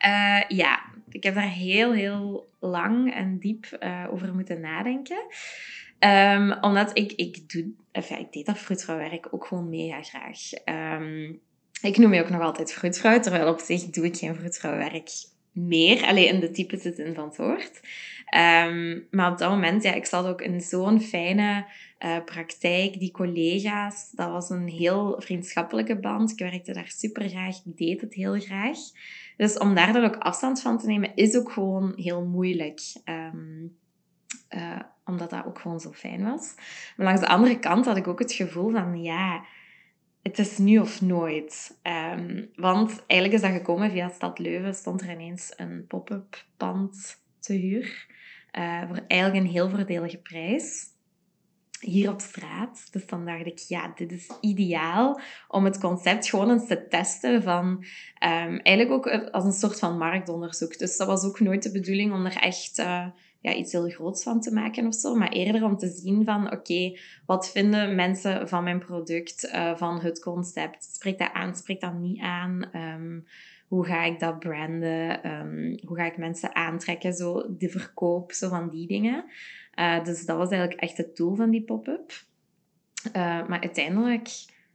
Uh, 0.06 0.42
ja, 0.48 0.82
ik 1.10 1.24
heb 1.24 1.36
daar 1.36 1.50
heel, 1.50 1.94
heel 1.94 2.50
lang 2.60 3.14
en 3.14 3.40
diep 3.40 3.78
uh, 3.80 4.06
over 4.12 4.34
moeten 4.34 4.60
nadenken. 4.60 5.26
Um, 6.00 6.58
omdat 6.62 6.98
ik, 6.98 7.12
ik 7.12 7.50
doe, 7.50 7.72
enfin, 7.92 8.20
ik 8.20 8.32
deed 8.32 8.46
dat 8.46 8.58
vroedvrouwwerk 8.58 9.28
ook 9.32 9.46
gewoon 9.46 9.70
mega 9.70 10.02
graag. 10.02 10.40
Um, 11.00 11.40
ik 11.82 11.98
noem 11.98 12.10
me 12.10 12.22
ook 12.22 12.30
nog 12.30 12.42
altijd 12.42 12.74
vroedvrouw, 12.74 13.20
terwijl 13.20 13.48
op 13.48 13.60
zich 13.60 13.84
doe 13.86 14.06
ik 14.06 14.18
geen 14.18 14.36
vroedvrouwwerk 14.36 15.10
meer. 15.52 16.04
Alleen 16.04 16.34
in 16.34 16.40
de 16.40 16.52
type 16.52 16.78
zin 16.78 17.16
van 17.16 17.26
het 17.26 17.38
woord. 17.38 17.80
Um, 18.36 19.08
maar 19.12 19.32
op 19.32 19.38
dat 19.38 19.50
moment, 19.50 19.84
ja, 19.84 19.94
ik 19.94 20.06
zat 20.06 20.26
ook 20.26 20.42
in 20.42 20.62
zo'n 20.62 21.02
fijne 21.02 21.66
uh, 22.00 22.24
praktijk. 22.26 23.00
Die 23.00 23.12
collega's, 23.12 24.12
dat 24.12 24.30
was 24.30 24.50
een 24.50 24.68
heel 24.68 25.16
vriendschappelijke 25.22 26.00
band. 26.00 26.32
Ik 26.32 26.40
werkte 26.40 26.74
daar 26.74 26.92
super 26.96 27.30
graag, 27.30 27.56
ik 27.56 27.78
deed 27.78 28.02
het 28.02 28.14
heel 28.14 28.40
graag. 28.40 28.78
Dus 29.38 29.58
om 29.58 29.76
daar 29.76 29.94
dan 29.94 30.04
ook 30.04 30.18
afstand 30.18 30.62
van 30.62 30.78
te 30.78 30.88
nemen, 30.88 31.16
is 31.16 31.38
ook 31.38 31.52
gewoon 31.52 31.94
heel 31.96 32.26
moeilijk. 32.26 32.82
Um, 33.06 33.78
uh, 34.50 34.80
omdat 35.06 35.30
dat 35.30 35.46
ook 35.46 35.60
gewoon 35.60 35.80
zo 35.80 35.92
fijn 35.92 36.24
was. 36.24 36.56
Maar 36.96 37.06
langs 37.06 37.22
de 37.22 37.28
andere 37.28 37.60
kant 37.60 37.86
had 37.86 37.98
ik 37.98 38.08
ook 38.08 38.20
het 38.20 38.34
gevoel 38.34 38.72
van, 38.72 39.02
ja, 39.02 39.46
het 40.22 40.40
is 40.40 40.58
nu 40.58 40.78
of 40.78 41.02
nooit. 41.02 41.80
Um, 41.84 42.50
want 42.56 43.04
eigenlijk 43.08 43.44
is 43.44 43.50
dat 43.50 43.58
gekomen 43.58 43.92
via 43.92 44.10
Stad 44.10 44.40
Leuven, 44.40 44.74
stond 44.74 45.02
er 45.02 45.12
ineens 45.12 45.54
een 45.56 45.86
pop-up 45.88 46.46
pand 46.58 47.22
te 47.40 47.54
huur. 47.54 48.08
Uh, 48.52 48.88
voor 48.88 49.00
eigenlijk 49.08 49.44
een 49.44 49.52
heel 49.52 49.70
voordelige 49.70 50.18
prijs. 50.18 50.86
Hier 51.80 52.10
op 52.10 52.22
straat. 52.22 52.88
Dus 52.92 53.06
dan 53.06 53.26
dacht 53.26 53.46
ik, 53.46 53.60
ja, 53.60 53.92
dit 53.96 54.12
is 54.12 54.32
ideaal 54.42 55.20
om 55.48 55.66
het 55.66 55.80
concept 55.80 56.30
gewoon 56.30 56.52
eens 56.52 56.68
te 56.68 56.88
testen 56.88 57.44
van... 57.44 57.66
Um, 57.68 58.60
eigenlijk 58.60 58.92
ook 58.92 59.08
als 59.32 59.44
een 59.44 59.52
soort 59.52 59.80
van 59.80 59.98
marktonderzoek. 59.98 60.78
Dus 60.78 60.98
dat 60.98 61.08
was 61.08 61.24
ook 61.24 61.40
nooit 61.40 61.64
de 61.64 61.72
bedoeling 61.72 62.14
om 62.14 62.26
er 62.26 62.38
echt... 62.38 62.80
Uh, 62.80 63.06
ja, 63.42 63.54
iets 63.54 63.72
heel 63.72 63.90
groots 63.90 64.24
van 64.24 64.42
te 64.42 64.54
maken 64.54 64.88
of 64.88 64.96
zo. 64.96 65.16
Maar 65.16 65.32
eerder 65.32 65.64
om 65.64 65.78
te 65.78 65.88
zien 65.90 66.26
van, 66.26 66.52
oké, 66.52 66.98
wat 67.26 67.52
vinden 67.52 67.96
mensen 67.96 68.48
van 68.48 68.64
mijn 68.64 68.80
product, 68.80 69.50
uh, 69.54 69.76
van 69.76 70.00
het 70.00 70.20
concept? 70.20 70.84
Spreekt 70.84 71.20
dat 71.20 71.34
aan, 71.34 71.56
spreekt 71.56 71.82
dat 71.82 71.94
niet 71.94 72.20
aan? 72.20 72.70
Um, 72.74 73.28
hoe 73.68 73.86
ga 73.86 74.04
ik 74.04 74.20
dat 74.20 74.40
branden? 74.40 75.32
Um, 75.32 75.80
hoe 75.86 75.98
ga 75.98 76.06
ik 76.06 76.18
mensen 76.18 76.56
aantrekken? 76.56 77.14
Zo, 77.14 77.56
de 77.58 77.70
verkoop, 77.70 78.32
zo 78.32 78.50
van 78.50 78.70
die 78.70 78.88
dingen. 78.88 79.26
Uh, 79.80 80.04
dus 80.04 80.26
dat 80.26 80.38
was 80.38 80.50
eigenlijk 80.50 80.82
echt 80.82 80.98
het 80.98 81.16
doel 81.16 81.36
van 81.36 81.50
die 81.50 81.64
pop-up. 81.64 82.12
Uh, 83.08 83.48
maar 83.48 83.62
uiteindelijk 83.62 84.30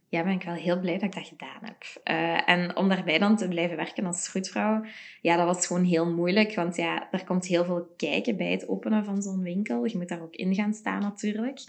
ja, 0.09 0.23
ben 0.23 0.33
ik 0.33 0.43
wel 0.43 0.53
heel 0.53 0.79
blij 0.79 0.93
dat 0.93 1.03
ik 1.03 1.13
dat 1.13 1.27
gedaan 1.27 1.59
heb. 1.61 1.83
Uh, 2.03 2.49
en 2.49 2.75
om 2.77 2.89
daarbij 2.89 3.19
dan 3.19 3.37
te 3.37 3.47
blijven 3.47 3.77
werken 3.77 4.05
als 4.05 4.29
vroedvrouw, 4.29 4.85
ja, 5.21 5.37
dat 5.37 5.45
was 5.45 5.67
gewoon 5.67 5.83
heel 5.83 6.13
moeilijk. 6.13 6.55
Want 6.55 6.75
ja, 6.75 7.11
er 7.11 7.23
komt 7.23 7.45
heel 7.45 7.65
veel 7.65 7.93
kijken 7.97 8.37
bij 8.37 8.51
het 8.51 8.67
openen 8.67 9.05
van 9.05 9.21
zo'n 9.21 9.41
winkel. 9.41 9.85
Je 9.85 9.97
moet 9.97 10.09
daar 10.09 10.21
ook 10.21 10.35
in 10.35 10.55
gaan 10.55 10.73
staan 10.73 11.01
natuurlijk. 11.01 11.59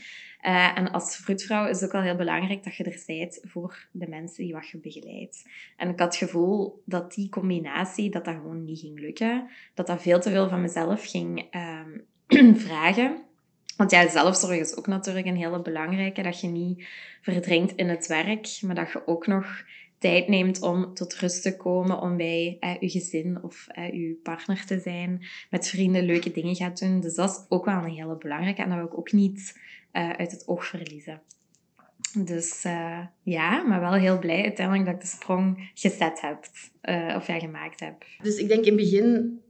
En 0.75 0.93
als 0.93 1.17
vroedvrouw 1.17 1.67
is 1.67 1.81
het 1.81 1.85
ook 1.85 1.93
wel 1.93 2.03
heel 2.03 2.17
belangrijk 2.17 2.65
dat 2.65 2.77
je 2.77 2.85
er 2.85 3.03
bent 3.07 3.39
voor 3.43 3.87
de 3.91 4.09
mensen 4.09 4.45
die 4.45 4.53
wat 4.53 4.69
je 4.69 4.79
begeleidt. 4.79 5.49
En 5.77 5.89
ik 5.89 5.99
had 5.99 6.19
het 6.19 6.29
gevoel 6.29 6.83
dat 6.85 7.15
die 7.15 7.29
combinatie, 7.29 8.11
dat 8.11 8.25
dat 8.25 8.35
gewoon 8.35 8.65
niet 8.65 8.79
ging 8.79 9.01
lukken. 9.01 9.49
Dat 9.75 9.87
dat 9.87 10.03
veel 10.03 10.21
te 10.21 10.31
veel 10.31 10.49
van 10.49 10.61
mezelf 10.61 11.11
ging 11.11 11.55
um, 11.55 12.05
vragen. 12.67 13.23
Want 13.77 13.91
ja, 13.91 14.09
zelfzorg 14.09 14.59
is 14.59 14.77
ook 14.77 14.87
natuurlijk 14.87 15.27
een 15.27 15.37
hele 15.37 15.63
belangrijke. 15.63 16.23
Dat 16.23 16.41
je 16.41 16.47
niet 16.47 16.87
verdrinkt 17.23 17.75
in 17.75 17.89
het 17.89 18.07
werk, 18.07 18.59
maar 18.61 18.75
dat 18.75 18.93
je 18.93 19.07
ook 19.07 19.27
nog 19.27 19.65
tijd 19.99 20.29
neemt 20.29 20.63
om 20.63 20.95
tot 20.95 21.15
rust 21.15 21.43
te 21.43 21.57
komen, 21.57 22.01
om 22.01 22.17
bij 22.17 22.57
eh, 22.61 22.81
je 22.81 22.91
gezin 22.91 23.43
of 23.43 23.67
eh, 23.69 23.93
je 23.93 24.21
partner 24.23 24.67
te 24.67 24.81
zijn, 24.81 25.27
met 25.51 25.69
vrienden 25.69 26.05
leuke 26.05 26.31
dingen 26.31 26.55
gaat 26.55 26.79
doen. 26.79 27.01
Dus 27.01 27.15
dat 27.15 27.31
is 27.31 27.45
ook 27.49 27.65
wel 27.65 27.75
een 27.75 27.91
hele 27.91 28.17
belangrijke 28.17 28.63
en 28.63 28.69
dat 28.69 28.79
wil 28.79 28.87
ik 28.87 28.99
ook 28.99 29.13
niet 29.13 29.61
uh, 29.93 30.11
uit 30.11 30.31
het 30.31 30.49
oog 30.49 30.67
verliezen. 30.67 31.23
Dus 32.19 32.63
ja, 33.23 33.63
maar 33.63 33.81
wel 33.81 33.93
heel 33.93 34.19
blij 34.19 34.43
uiteindelijk 34.43 34.87
dat 34.87 34.95
ik 34.95 35.01
de 35.01 35.07
sprong 35.07 35.71
gezet 35.75 36.21
heb, 36.21 36.39
of 37.17 37.27
ja, 37.27 37.39
gemaakt 37.39 37.81
heb. 37.81 38.05
Dus 38.23 38.37
ik 38.37 38.49
denk 38.49 38.65
in 38.65 38.73
het 38.73 38.83
begin, 38.83 39.41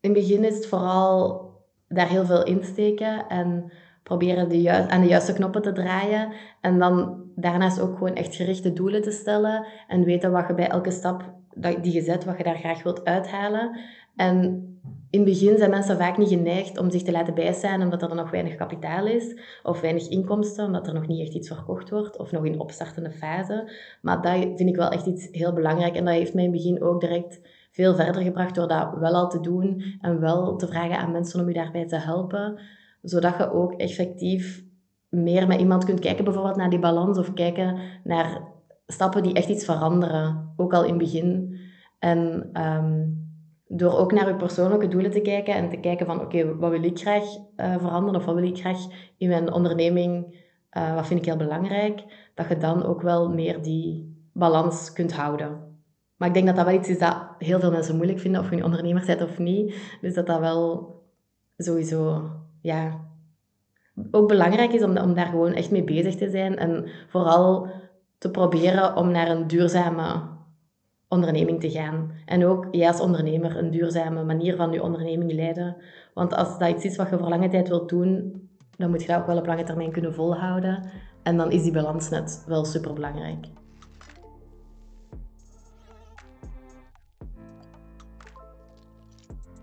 in 0.00 0.12
begin 0.12 0.44
is 0.44 0.54
het 0.54 0.66
vooral 0.66 1.51
daar 1.94 2.08
heel 2.08 2.24
veel 2.24 2.44
in 2.44 2.64
steken 2.64 3.28
en 3.28 3.72
proberen 4.02 4.48
de 4.48 4.88
aan 4.88 5.00
de 5.00 5.08
juiste 5.08 5.32
knoppen 5.32 5.62
te 5.62 5.72
draaien. 5.72 6.32
En 6.60 6.78
dan 6.78 7.22
daarnaast 7.36 7.80
ook 7.80 7.98
gewoon 7.98 8.14
echt 8.14 8.34
gerichte 8.34 8.72
doelen 8.72 9.02
te 9.02 9.10
stellen 9.10 9.66
en 9.88 10.04
weten 10.04 10.32
wat 10.32 10.48
je 10.48 10.54
bij 10.54 10.68
elke 10.68 10.90
stap 10.90 11.32
die 11.56 11.92
je 11.92 12.02
zet, 12.02 12.24
wat 12.24 12.36
je 12.36 12.44
daar 12.44 12.58
graag 12.58 12.82
wilt 12.82 13.04
uithalen. 13.04 13.78
En 14.16 14.66
in 15.10 15.20
het 15.20 15.28
begin 15.28 15.58
zijn 15.58 15.70
mensen 15.70 15.96
vaak 15.96 16.18
niet 16.18 16.28
geneigd 16.28 16.78
om 16.78 16.90
zich 16.90 17.02
te 17.02 17.12
laten 17.12 17.34
bijstaan 17.34 17.82
omdat 17.82 18.02
er 18.02 18.14
nog 18.14 18.30
weinig 18.30 18.54
kapitaal 18.54 19.06
is 19.06 19.36
of 19.62 19.80
weinig 19.80 20.08
inkomsten, 20.08 20.64
omdat 20.64 20.86
er 20.86 20.94
nog 20.94 21.06
niet 21.06 21.20
echt 21.20 21.34
iets 21.34 21.48
verkocht 21.48 21.90
wordt 21.90 22.18
of 22.18 22.32
nog 22.32 22.44
in 22.44 22.60
opstartende 22.60 23.10
fase. 23.10 23.72
Maar 24.00 24.22
dat 24.22 24.32
vind 24.32 24.68
ik 24.68 24.76
wel 24.76 24.90
echt 24.90 25.06
iets 25.06 25.28
heel 25.32 25.52
belangrijk 25.52 25.96
en 25.96 26.04
dat 26.04 26.14
heeft 26.14 26.34
mij 26.34 26.44
in 26.44 26.52
het 26.52 26.62
begin 26.62 26.82
ook 26.82 27.00
direct 27.00 27.40
veel 27.72 27.94
verder 27.94 28.22
gebracht 28.22 28.54
door 28.54 28.68
dat 28.68 28.94
wel 28.98 29.14
al 29.14 29.28
te 29.28 29.40
doen 29.40 29.82
en 30.00 30.20
wel 30.20 30.56
te 30.56 30.66
vragen 30.66 30.98
aan 30.98 31.12
mensen 31.12 31.40
om 31.40 31.48
u 31.48 31.52
daarbij 31.52 31.86
te 31.86 31.96
helpen. 31.96 32.58
Zodat 33.02 33.36
je 33.38 33.52
ook 33.52 33.72
effectief 33.72 34.64
meer 35.08 35.46
met 35.46 35.60
iemand 35.60 35.84
kunt 35.84 36.00
kijken 36.00 36.24
bijvoorbeeld 36.24 36.56
naar 36.56 36.70
die 36.70 36.78
balans 36.78 37.18
of 37.18 37.32
kijken 37.32 37.78
naar 38.04 38.42
stappen 38.86 39.22
die 39.22 39.34
echt 39.34 39.48
iets 39.48 39.64
veranderen, 39.64 40.52
ook 40.56 40.74
al 40.74 40.82
in 40.82 40.88
het 40.88 40.98
begin. 40.98 41.58
En 41.98 42.48
ehm, 42.52 43.04
door 43.66 43.98
ook 43.98 44.12
naar 44.12 44.28
je 44.28 44.34
persoonlijke 44.34 44.88
doelen 44.88 45.10
te 45.10 45.20
kijken 45.20 45.54
en 45.54 45.68
te 45.68 45.76
kijken 45.76 46.06
van 46.06 46.20
oké, 46.20 46.56
wat 46.56 46.70
wil 46.70 46.82
ik 46.82 46.98
graag 46.98 47.24
uh, 47.56 47.76
veranderen 47.78 48.20
of 48.20 48.24
wat 48.24 48.34
wil 48.34 48.44
ik 48.44 48.58
graag 48.58 48.78
in 49.16 49.28
mijn 49.28 49.52
onderneming, 49.52 50.40
uh, 50.76 50.94
wat 50.94 51.06
vind 51.06 51.20
ik 51.20 51.26
heel 51.26 51.36
belangrijk, 51.36 52.04
dat 52.34 52.48
je 52.48 52.56
dan 52.56 52.84
ook 52.84 53.02
wel 53.02 53.30
meer 53.30 53.62
die 53.62 54.16
balans 54.32 54.92
kunt 54.92 55.12
houden. 55.12 55.71
Maar 56.22 56.30
ik 56.30 56.36
denk 56.36 56.46
dat 56.46 56.56
dat 56.56 56.66
wel 56.66 56.74
iets 56.74 56.88
is 56.88 56.98
dat 56.98 57.16
heel 57.38 57.60
veel 57.60 57.70
mensen 57.70 57.96
moeilijk 57.96 58.20
vinden, 58.20 58.40
of 58.40 58.50
je 58.50 58.56
nu 58.56 58.62
ondernemer 58.62 59.04
bent 59.06 59.22
of 59.22 59.38
niet. 59.38 59.74
Dus 60.00 60.14
dat 60.14 60.26
dat 60.26 60.40
wel 60.40 60.94
sowieso, 61.56 62.30
ja, 62.60 63.00
ook 64.10 64.28
belangrijk 64.28 64.72
is 64.72 64.82
om, 64.82 64.96
om 64.96 65.14
daar 65.14 65.26
gewoon 65.26 65.52
echt 65.52 65.70
mee 65.70 65.84
bezig 65.84 66.14
te 66.14 66.30
zijn. 66.30 66.56
En 66.56 66.88
vooral 67.08 67.68
te 68.18 68.30
proberen 68.30 68.96
om 68.96 69.10
naar 69.10 69.28
een 69.28 69.46
duurzame 69.46 70.22
onderneming 71.08 71.60
te 71.60 71.70
gaan. 71.70 72.12
En 72.26 72.46
ook 72.46 72.66
jij 72.70 72.88
als 72.88 73.00
ondernemer 73.00 73.56
een 73.56 73.70
duurzame 73.70 74.24
manier 74.24 74.56
van 74.56 74.72
je 74.72 74.82
onderneming 74.82 75.32
leiden. 75.32 75.76
Want 76.14 76.34
als 76.34 76.58
dat 76.58 76.68
iets 76.68 76.84
is 76.84 76.96
wat 76.96 77.10
je 77.10 77.18
voor 77.18 77.28
lange 77.28 77.48
tijd 77.48 77.68
wilt 77.68 77.88
doen, 77.88 78.40
dan 78.76 78.90
moet 78.90 79.02
je 79.02 79.08
dat 79.08 79.20
ook 79.20 79.26
wel 79.26 79.38
op 79.38 79.46
lange 79.46 79.64
termijn 79.64 79.92
kunnen 79.92 80.14
volhouden. 80.14 80.90
En 81.22 81.36
dan 81.36 81.50
is 81.50 81.62
die 81.62 81.72
balans 81.72 82.08
net 82.08 82.44
wel 82.46 82.64
super 82.64 82.92
belangrijk. 82.92 83.46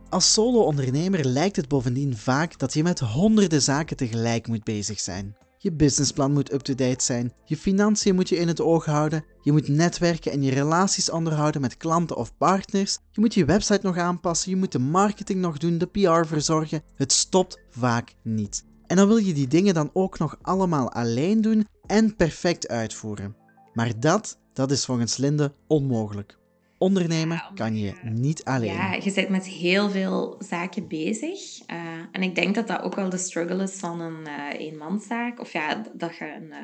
Als 0.10 0.34
solo-ondernemer 0.34 1.26
lijkt 1.26 1.56
het 1.56 1.68
bovendien 1.68 2.18
vaak 2.18 2.60
dat 2.60 2.74
je 2.74 2.84
met 2.84 3.00
honderden 3.00 3.62
zaken 3.62 3.98
tegelijk 3.98 4.48
moet 4.48 4.64
bezig 4.64 5.00
zijn. 5.00 5.36
Je 5.58 5.72
businessplan 5.72 6.34
moet 6.34 6.54
up-to-date 6.54 7.04
zijn, 7.04 7.34
je 7.46 7.58
financiën 7.58 8.16
moet 8.16 8.30
je 8.30 8.38
in 8.38 8.48
het 8.48 8.62
oog 8.62 8.86
houden, 8.86 9.26
je 9.42 9.52
moet 9.52 9.68
netwerken 9.68 10.32
en 10.32 10.42
je 10.44 10.52
relaties 10.52 11.10
onderhouden 11.10 11.62
met 11.62 11.78
klanten 11.78 12.16
of 12.16 12.38
partners, 12.38 13.00
je 13.12 13.22
moet 13.22 13.34
je 13.34 13.46
website 13.46 13.80
nog 13.84 13.98
aanpassen, 13.98 14.52
je 14.52 14.58
moet 14.58 14.72
de 14.72 14.80
marketing 14.80 15.40
nog 15.40 15.58
doen, 15.58 15.78
de 15.78 15.86
PR 15.86 16.26
verzorgen. 16.26 16.82
Het 16.96 17.12
stopt 17.12 17.60
vaak 17.70 18.16
niet. 18.24 18.66
En 18.88 18.96
dan 18.96 19.08
wil 19.08 19.18
je 19.18 19.34
die 19.34 19.48
dingen 19.48 19.74
dan 19.74 19.90
ook 19.94 20.20
nog 20.20 20.38
allemaal 20.42 20.92
alleen 20.92 21.42
doen 21.42 21.68
en 21.86 22.16
perfect 22.16 22.68
uitvoeren. 22.68 23.36
Maar 23.74 24.00
dat, 24.00 24.38
dat 24.54 24.72
is 24.72 24.86
volgens 24.86 25.18
Linde 25.18 25.54
onmogelijk. 25.68 26.39
Ondernemen 26.80 27.44
kan 27.56 27.78
je 27.78 27.94
niet 28.04 28.44
alleen. 28.44 28.74
Ja, 28.74 28.94
je 28.94 29.12
bent 29.14 29.30
met 29.30 29.48
heel 29.48 29.90
veel 29.90 30.36
zaken 30.40 30.88
bezig. 30.88 31.40
Uh, 31.68 31.78
en 32.12 32.24
ik 32.24 32.36
denk 32.36 32.56
dat 32.56 32.68
dat 32.68 32.82
ook 32.82 32.96
wel 32.96 33.10
de 33.10 33.18
struggle 33.18 33.64
is 33.64 33.76
van 33.76 34.02
een 34.02 34.28
uh, 34.28 34.60
eenmanszaak. 34.60 35.40
Of 35.40 35.54
ja, 35.54 35.84
dat 35.94 36.18
je 36.18 36.34
een 36.36 36.48
uh, 36.48 36.58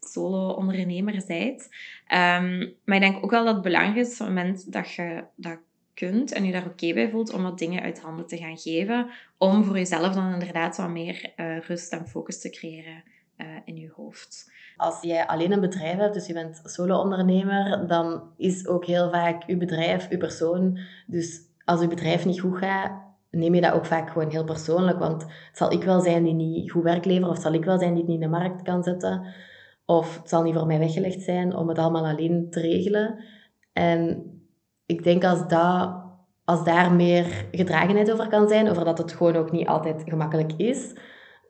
solo-ondernemer 0.00 1.24
bent. 1.26 1.62
Um, 1.62 2.74
maar 2.84 2.96
ik 2.96 3.00
denk 3.00 3.24
ook 3.24 3.30
wel 3.30 3.44
dat 3.44 3.54
het 3.54 3.62
belangrijk 3.62 4.06
is 4.06 4.12
op 4.12 4.18
het 4.18 4.28
moment 4.28 4.72
dat 4.72 4.92
je 4.92 5.24
dat 5.36 5.58
kunt 5.94 6.32
en 6.32 6.44
je 6.44 6.52
daar 6.52 6.66
oké 6.66 6.92
bij 6.92 7.10
voelt 7.10 7.32
om 7.32 7.42
wat 7.42 7.58
dingen 7.58 7.82
uit 7.82 8.00
handen 8.00 8.26
te 8.26 8.36
gaan 8.36 8.58
geven. 8.58 9.10
Om 9.38 9.64
voor 9.64 9.76
jezelf 9.76 10.14
dan 10.14 10.32
inderdaad 10.32 10.76
wat 10.76 10.90
meer 10.90 11.32
rust 11.66 11.92
en 11.92 12.08
focus 12.08 12.40
te 12.40 12.50
creëren 12.50 13.02
in 13.64 13.76
je 13.76 13.90
hoofd. 13.96 14.52
Als 14.76 15.02
jij 15.02 15.26
alleen 15.26 15.52
een 15.52 15.60
bedrijf 15.60 15.96
hebt, 15.96 16.14
dus 16.14 16.26
je 16.26 16.32
bent 16.32 16.60
solo-ondernemer, 16.64 17.86
dan 17.86 18.22
is 18.36 18.66
ook 18.66 18.84
heel 18.84 19.10
vaak 19.10 19.42
je 19.46 19.56
bedrijf, 19.56 20.10
je 20.10 20.16
persoon. 20.16 20.78
Dus 21.06 21.40
als 21.64 21.80
je 21.80 21.88
bedrijf 21.88 22.24
niet 22.24 22.40
goed 22.40 22.58
gaat, 22.58 22.92
neem 23.30 23.54
je 23.54 23.60
dat 23.60 23.72
ook 23.72 23.86
vaak 23.86 24.10
gewoon 24.10 24.30
heel 24.30 24.44
persoonlijk. 24.44 24.98
Want 24.98 25.22
het 25.22 25.56
zal 25.56 25.72
ik 25.72 25.82
wel 25.82 26.00
zijn 26.00 26.24
die 26.24 26.34
niet 26.34 26.70
goed 26.70 26.82
werk 26.82 27.04
levert, 27.04 27.28
of 27.28 27.32
het 27.32 27.42
zal 27.42 27.52
ik 27.52 27.64
wel 27.64 27.78
zijn 27.78 27.94
die 27.94 28.02
het 28.02 28.10
niet 28.10 28.22
in 28.22 28.30
de 28.30 28.38
markt 28.38 28.62
kan 28.62 28.82
zetten. 28.82 29.26
Of 29.84 30.18
het 30.18 30.28
zal 30.28 30.42
niet 30.42 30.54
voor 30.54 30.66
mij 30.66 30.78
weggelegd 30.78 31.22
zijn 31.22 31.56
om 31.56 31.68
het 31.68 31.78
allemaal 31.78 32.06
alleen 32.06 32.50
te 32.50 32.60
regelen. 32.60 33.24
En 33.72 34.24
ik 34.86 35.04
denk 35.04 35.24
als, 35.24 35.48
dat, 35.48 35.94
als 36.44 36.64
daar 36.64 36.92
meer 36.92 37.46
gedragenheid 37.50 38.12
over 38.12 38.28
kan 38.28 38.48
zijn, 38.48 38.70
over 38.70 38.84
dat 38.84 38.98
het 38.98 39.12
gewoon 39.12 39.36
ook 39.36 39.50
niet 39.52 39.68
altijd 39.68 40.02
gemakkelijk 40.06 40.52
is, 40.56 40.92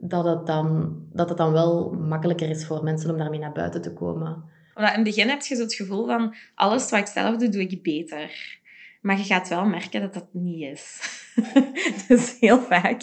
dat 0.09 0.25
het, 0.25 0.47
dan, 0.47 0.97
dat 1.13 1.29
het 1.29 1.39
dan 1.39 1.53
wel 1.53 1.91
makkelijker 1.93 2.51
is 2.51 2.67
voor 2.67 2.85
mensen 2.85 3.11
om 3.11 3.19
daarmee 3.19 3.40
naar 3.40 3.53
buiten 3.53 3.83
te 3.83 3.93
komen. 3.93 4.45
Omdat 4.75 4.90
in 4.90 5.05
het 5.05 5.14
begin 5.14 5.29
heb 5.29 5.40
je 5.40 5.55
zo 5.55 5.62
het 5.62 5.75
gevoel 5.75 6.07
van 6.07 6.35
alles 6.55 6.90
wat 6.90 7.01
ik 7.01 7.07
zelf 7.07 7.37
doe, 7.37 7.49
doe 7.49 7.61
ik 7.61 7.83
beter. 7.83 8.59
Maar 9.01 9.19
je 9.19 9.25
gaat 9.25 9.49
wel 9.49 9.64
merken 9.64 10.01
dat 10.01 10.14
dat 10.14 10.27
niet 10.33 10.62
is. 10.62 11.01
dus 12.09 12.37
heel 12.40 12.61
vaak. 12.61 13.03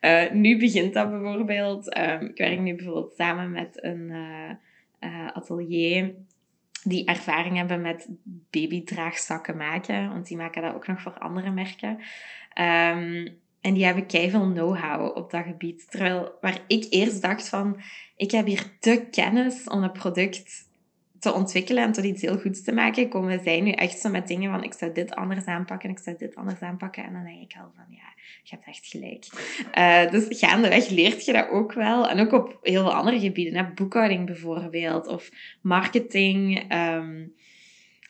Uh, 0.00 0.30
nu 0.30 0.58
begint 0.58 0.94
dat 0.94 1.10
bijvoorbeeld. 1.10 1.98
Um, 1.98 2.20
ik 2.20 2.38
werk 2.38 2.60
nu 2.60 2.74
bijvoorbeeld 2.74 3.14
samen 3.16 3.50
met 3.50 3.84
een 3.84 4.08
uh, 4.10 4.50
uh, 5.00 5.26
atelier 5.32 6.14
die 6.82 7.04
ervaring 7.04 7.56
hebben 7.56 7.80
met 7.80 8.08
babydraagzakken 8.50 9.56
maken. 9.56 10.08
Want 10.08 10.26
die 10.26 10.36
maken 10.36 10.62
dat 10.62 10.74
ook 10.74 10.86
nog 10.86 11.00
voor 11.00 11.18
andere 11.18 11.50
merken. 11.50 11.98
Um, 12.58 13.40
en 13.62 13.74
die 13.74 13.84
hebben 13.84 14.06
keiveel 14.06 14.52
know-how 14.52 15.16
op 15.16 15.30
dat 15.30 15.44
gebied. 15.44 15.90
Terwijl 15.90 16.32
waar 16.40 16.58
ik 16.66 16.86
eerst 16.90 17.22
dacht 17.22 17.48
van, 17.48 17.80
ik 18.16 18.30
heb 18.30 18.46
hier 18.46 18.76
te 18.80 19.06
kennis 19.10 19.68
om 19.68 19.82
een 19.82 19.92
product 19.92 20.70
te 21.18 21.32
ontwikkelen 21.32 21.82
en 21.82 21.92
tot 21.92 22.04
iets 22.04 22.22
heel 22.22 22.38
goeds 22.38 22.62
te 22.62 22.72
maken, 22.72 23.08
komen 23.08 23.40
zij 23.42 23.60
nu 23.60 23.70
echt 23.70 23.98
zo 23.98 24.08
met 24.08 24.28
dingen 24.28 24.50
van, 24.50 24.64
ik 24.64 24.72
zou 24.72 24.92
dit 24.92 25.14
anders 25.14 25.44
aanpakken, 25.44 25.90
ik 25.90 25.98
zou 25.98 26.16
dit 26.18 26.34
anders 26.34 26.60
aanpakken. 26.60 27.04
En 27.04 27.12
dan 27.12 27.24
denk 27.24 27.40
ik 27.40 27.58
al 27.60 27.72
van, 27.76 27.84
ja, 27.88 28.12
je 28.42 28.54
hebt 28.54 28.66
echt 28.66 28.86
gelijk. 28.86 29.26
Uh, 29.78 30.10
dus 30.10 30.38
gaandeweg 30.38 30.88
leert 30.88 31.24
je 31.24 31.32
dat 31.32 31.48
ook 31.48 31.72
wel. 31.72 32.08
En 32.08 32.20
ook 32.20 32.32
op 32.32 32.58
heel 32.62 32.82
veel 32.82 32.94
andere 32.94 33.20
gebieden. 33.20 33.64
Hè? 33.64 33.72
Boekhouding 33.72 34.26
bijvoorbeeld, 34.26 35.06
of 35.06 35.30
marketing... 35.60 36.72
Um, 36.74 37.34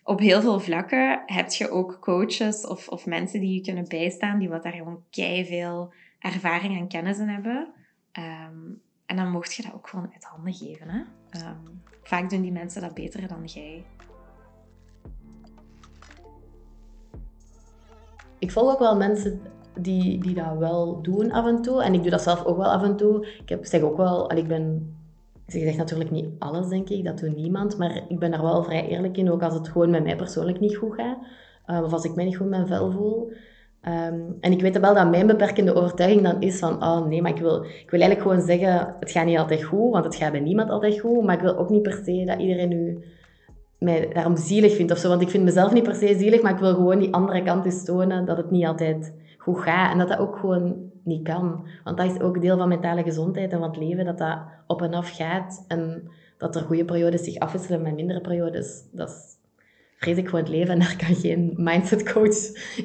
op 0.05 0.19
heel 0.19 0.41
veel 0.41 0.61
vlakken 0.61 1.23
heb 1.27 1.51
je 1.51 1.71
ook 1.71 1.99
coaches 2.01 2.67
of, 2.67 2.89
of 2.89 3.07
mensen 3.07 3.41
die 3.41 3.55
je 3.55 3.61
kunnen 3.61 3.89
bijstaan, 3.89 4.39
die 4.39 4.49
wat 4.49 4.63
daar 4.63 4.73
gewoon 4.73 5.03
kei 5.11 5.47
veel 5.47 5.93
ervaring 6.19 6.79
en 6.79 6.89
kennis 6.89 7.19
in 7.19 7.29
hebben. 7.29 7.73
Ehm, 8.13 8.59
en 9.07 9.17
dan 9.17 9.31
mocht 9.31 9.55
je 9.55 9.63
dat 9.63 9.73
ook 9.75 9.89
gewoon 9.89 10.11
uit 10.13 10.25
handen 10.25 10.55
geven. 10.55 10.89
Hè? 10.89 11.03
Ehm, 11.31 11.57
vaak 12.03 12.31
doen 12.31 12.43
die 12.43 12.53
mensen 12.53 12.81
dat 12.81 12.95
beter 12.95 13.29
dan 13.29 13.45
jij. 13.45 13.85
Ik 18.39 18.51
volg 18.51 18.73
ook 18.73 18.79
wel 18.79 18.97
mensen 18.97 19.41
die, 19.75 20.21
die 20.21 20.35
dat 20.35 20.57
wel 20.59 21.03
doen 21.03 21.33
af 21.33 21.47
en 21.47 21.63
toe. 21.63 21.83
En 21.83 21.95
ik 21.95 22.03
doe 22.03 22.11
dat 22.11 22.23
zelf 22.23 22.45
ook 22.45 22.57
wel 22.57 22.73
af 22.73 22.83
en 22.83 22.97
toe. 22.97 23.27
Ik 23.27 23.49
heb, 23.49 23.65
zeg 23.65 23.81
ook 23.81 23.97
wel, 23.97 24.33
ik 24.33 24.49
ben 24.49 24.97
ik 25.55 25.63
zeg 25.63 25.77
natuurlijk 25.77 26.11
niet 26.11 26.29
alles, 26.39 26.69
denk 26.69 26.89
ik, 26.89 27.05
dat 27.05 27.19
doet 27.19 27.37
niemand, 27.37 27.79
maar 27.79 28.03
ik 28.09 28.19
ben 28.19 28.31
daar 28.31 28.43
wel 28.43 28.65
vrij 28.65 28.89
eerlijk 28.89 29.17
in, 29.17 29.31
ook 29.31 29.43
als 29.43 29.55
het 29.55 29.69
gewoon 29.69 29.91
met 29.91 30.03
mij 30.03 30.17
persoonlijk 30.17 30.61
niet 30.61 30.77
goed 30.77 30.95
gaat, 30.95 31.19
uh, 31.67 31.83
of 31.85 31.93
als 31.93 32.05
ik 32.05 32.15
mij 32.15 32.25
niet 32.25 32.37
goed 32.37 32.45
in 32.45 32.51
mijn 32.51 32.67
vel 32.67 32.91
voel. 32.91 33.33
Ehm, 33.81 34.21
en 34.41 34.53
ik 34.53 34.61
weet 34.61 34.79
wel 34.79 34.95
dat 34.95 35.11
mijn 35.11 35.27
beperkende 35.27 35.75
overtuiging 35.75 36.23
dan 36.23 36.41
is 36.41 36.59
van, 36.59 36.83
oh 36.83 37.07
nee, 37.07 37.23
maar 37.23 37.31
ik 37.31 37.41
wil, 37.41 37.65
ik 37.65 37.91
wil 37.91 38.01
eigenlijk 38.01 38.21
gewoon 38.21 38.47
zeggen, 38.47 38.97
het 39.01 39.11
gaat 39.11 39.27
niet 39.27 39.39
altijd 39.39 39.65
goed, 39.65 39.93
want 39.93 40.05
het 40.05 40.15
gaat 40.15 40.33
bij 40.33 40.41
niemand 40.41 40.71
altijd 40.71 41.01
goed, 41.01 41.25
maar 41.25 41.35
ik 41.35 41.41
wil 41.43 41.57
ook 41.57 41.71
niet 41.71 41.83
per 41.83 42.01
se 42.05 42.25
dat 42.27 42.41
iedereen 42.41 42.69
nu 42.69 43.05
mij 43.79 44.09
daarom 44.13 44.37
zielig 44.37 44.75
vindt 44.75 44.93
of 44.93 44.99
zo, 44.99 45.09
want 45.09 45.23
ik 45.23 45.31
vind 45.31 45.45
mezelf 45.45 45.73
niet 45.73 45.83
per 45.83 45.95
se 45.95 46.15
zielig, 46.19 46.43
maar 46.43 46.53
ik 46.53 46.59
wil 46.59 46.75
gewoon 46.75 46.99
die 46.99 47.15
andere 47.15 47.43
kant 47.43 47.65
eens 47.65 47.85
tonen, 47.85 48.25
dat 48.25 48.37
het 48.37 48.51
niet 48.51 48.67
altijd 48.67 49.15
goed 49.39 49.59
gaat 49.59 49.93
en 49.93 49.99
dat 49.99 50.09
dat 50.09 50.19
ook 50.19 50.37
gewoon 50.37 50.92
niet 51.05 51.23
kan. 51.23 51.67
Want 51.85 51.97
dat 51.97 52.11
is 52.11 52.21
ook 52.21 52.41
deel 52.41 52.57
van 52.57 52.69
mentale 52.69 53.03
gezondheid 53.03 53.53
en 53.53 53.59
van 53.59 53.69
het 53.69 53.79
leven, 53.79 54.05
dat 54.05 54.19
dat 54.19 54.39
op 54.67 54.83
en 54.83 54.95
af 54.95 55.11
gaat. 55.11 55.65
En 55.69 56.11
dat 56.39 56.57
er 56.57 56.63
goede 56.63 56.85
periodes 56.85 57.25
zich 57.25 57.39
afwisselen 57.39 57.83
met 57.83 57.95
mindere 57.95 58.21
periodes. 58.21 58.83
Dat 58.93 59.09
is 59.09 59.37
vreselijk 59.97 60.29
voor 60.29 60.39
het 60.39 60.49
leven 60.49 60.73
en 60.73 60.79
daar 60.79 60.97
kan 60.97 61.15
geen 61.15 61.53
mindset 61.57 62.13
coach 62.13 62.37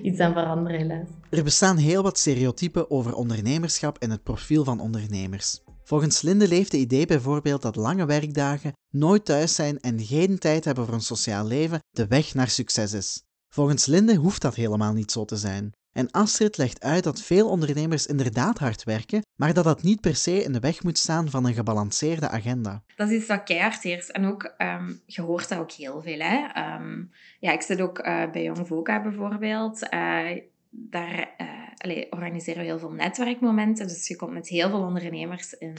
iets 0.02 0.20
aan 0.20 0.34
veranderen, 0.34 0.80
helaas. 0.80 1.08
Er 1.30 1.44
bestaan 1.44 1.78
heel 1.78 2.04
wat 2.04 2.18
stereotypen 2.18 2.92
over 2.92 3.14
ondernemerschap 3.14 3.98
en 3.98 4.12
het 4.12 4.24
profiel 4.24 4.64
van 4.64 4.80
ondernemers. 4.80 5.62
Volgens 5.84 6.22
Linde 6.22 6.48
leeft 6.48 6.72
de 6.72 6.78
idee 6.78 7.06
bijvoorbeeld 7.06 7.62
dat 7.62 7.76
lange 7.76 8.06
werkdagen, 8.06 8.72
nooit 8.90 9.26
thuis 9.26 9.56
zijn 9.56 9.80
en 9.80 10.00
geen 10.00 10.40
tijd 10.40 10.66
hebben 10.66 10.86
voor 10.86 10.94
een 10.94 11.02
sociaal 11.02 11.46
leven 11.46 11.80
de 11.92 12.08
weg 12.08 12.34
naar 12.34 12.50
succes 12.50 12.94
is. 12.94 13.24
Volgens 13.50 13.86
Linde 13.86 14.16
hoeft 14.16 14.42
dat 14.42 14.56
helemaal 14.56 14.94
niet 14.94 15.12
zo 15.12 15.26
te 15.26 15.36
zijn. 15.36 15.72
En 15.98 16.12
Astrid 16.12 16.58
legt 16.58 16.84
uit 16.84 17.04
dat 17.04 17.22
veel 17.22 17.50
ondernemers 17.50 18.06
inderdaad 18.06 18.58
hard 18.58 18.84
werken, 18.84 19.22
maar 19.36 19.54
dat 19.54 19.64
dat 19.64 19.84
niet 19.84 20.02
per 20.02 20.16
se 20.16 20.44
in 20.44 20.54
de 20.54 20.60
weg 20.60 20.84
moet 20.84 20.98
staan 20.98 21.30
van 21.30 21.46
een 21.46 21.54
gebalanceerde 21.54 22.30
agenda. 22.30 22.84
Dat 22.96 23.10
is 23.10 23.18
iets 23.18 23.28
wat 23.28 23.44
keihard 23.44 23.86
is. 23.86 24.12
En 24.12 24.26
ook, 24.26 24.54
um, 24.58 25.02
je 25.06 25.22
hoort 25.22 25.50
dat 25.50 25.60
ook 25.60 25.72
heel 25.72 26.02
veel. 26.02 26.20
Hè? 26.20 26.48
Ehm, 26.54 27.04
ja, 27.40 27.52
ik 27.52 27.62
zit 27.62 27.82
ook 27.82 28.00
uh, 28.00 28.32
bij 28.32 28.44
Young 28.44 28.68
Voca 28.68 29.02
bijvoorbeeld. 29.02 29.88
Uh, 29.94 30.42
daar 30.70 31.36
allee, 31.78 32.12
organiseren 32.12 32.62
we 32.62 32.68
heel 32.68 32.80
veel 32.80 32.92
netwerkmomenten. 32.92 33.88
Dus 33.88 34.08
je 34.08 34.16
komt 34.16 34.34
met 34.34 34.48
heel 34.48 34.70
veel 34.70 34.82
ondernemers 34.82 35.54
in, 35.54 35.76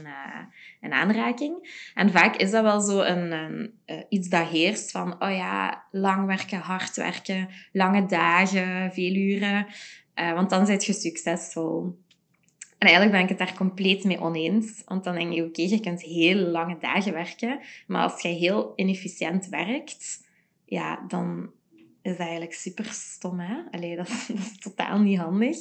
in 0.80 0.92
aanraking. 0.92 1.82
En 1.94 2.10
vaak 2.10 2.36
is 2.36 2.50
dat 2.50 2.62
wel 2.62 2.80
zo 2.80 3.00
een 3.00 3.72
iets 4.08 4.28
dat 4.28 4.48
heerst 4.48 4.90
van, 4.90 5.22
oh 5.22 5.30
ja, 5.30 5.84
lang 5.90 6.26
werken, 6.26 6.58
hard 6.58 6.96
werken, 6.96 7.48
lange 7.72 8.06
dagen, 8.06 8.92
veel 8.92 9.14
uren. 9.14 9.66
Uh, 10.20 10.32
want 10.32 10.50
dan 10.50 10.64
ben 10.64 10.80
je 10.80 10.92
succesvol. 10.92 11.96
En 12.78 12.88
eigenlijk 12.88 13.12
ben 13.12 13.22
ik 13.22 13.28
het 13.28 13.38
daar 13.38 13.56
compleet 13.56 14.04
mee 14.04 14.20
oneens. 14.20 14.82
Want 14.84 15.04
dan 15.04 15.14
denk 15.14 15.32
je, 15.32 15.44
oké, 15.44 15.62
je 15.62 15.80
kunt 15.80 16.02
heel 16.02 16.36
lange 16.36 16.76
dagen 16.80 17.12
werken. 17.12 17.60
Maar 17.86 18.02
als 18.02 18.22
je 18.22 18.28
heel 18.28 18.72
inefficiënt 18.76 19.48
werkt, 19.48 20.26
ja, 20.64 21.04
dan 21.08 21.50
is 22.02 22.10
dat 22.10 22.20
eigenlijk 22.20 22.54
super 22.54 22.84
stom. 22.84 23.40
Hè? 23.40 23.56
Allee, 23.70 23.96
dat, 24.02 24.08
is, 24.08 24.58
totaal 24.58 24.98
niet 24.98 25.18
handig. 25.18 25.56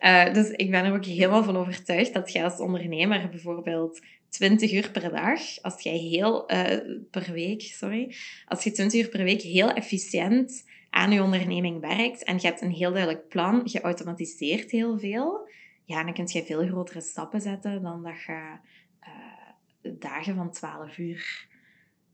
Uh, 0.00 0.32
dus 0.34 0.50
ik 0.50 0.70
ben 0.70 0.84
er 0.84 0.92
ook 0.92 1.04
helemaal 1.04 1.44
van 1.44 1.56
overtuigd 1.56 2.14
dat 2.14 2.32
je 2.32 2.42
als 2.42 2.60
ondernemer 2.60 3.28
bijvoorbeeld 3.28 4.00
20 4.28 4.72
uur 4.72 4.90
per 4.90 5.10
dag, 5.10 5.40
als 5.62 5.82
jij 5.82 5.96
heel, 5.96 6.52
uh, 6.52 6.76
per 7.10 7.32
week, 7.32 7.60
sorry, 7.60 8.14
als 8.46 8.64
je 8.64 8.70
20 8.70 9.00
uur 9.00 9.08
per 9.08 9.24
week 9.24 9.42
heel 9.42 9.72
efficiënt 9.72 10.64
aan 10.92 11.12
je 11.12 11.22
onderneming 11.22 11.80
werkt 11.80 12.24
en 12.24 12.34
je 12.34 12.46
hebt 12.46 12.60
een 12.60 12.70
heel 12.70 12.92
duidelijk 12.92 13.28
plan, 13.28 13.60
je 13.64 13.80
automatiseert 13.80 14.70
heel 14.70 14.98
veel, 14.98 15.48
ja, 15.84 16.04
dan 16.04 16.14
kun 16.14 16.28
je 16.28 16.44
veel 16.44 16.66
grotere 16.66 17.00
stappen 17.00 17.40
zetten 17.40 17.82
dan 17.82 18.02
dat 18.02 18.22
je 18.22 18.56
uh, 19.00 19.92
dagen 19.98 20.34
van 20.34 20.50
12 20.50 20.98
uur 20.98 21.46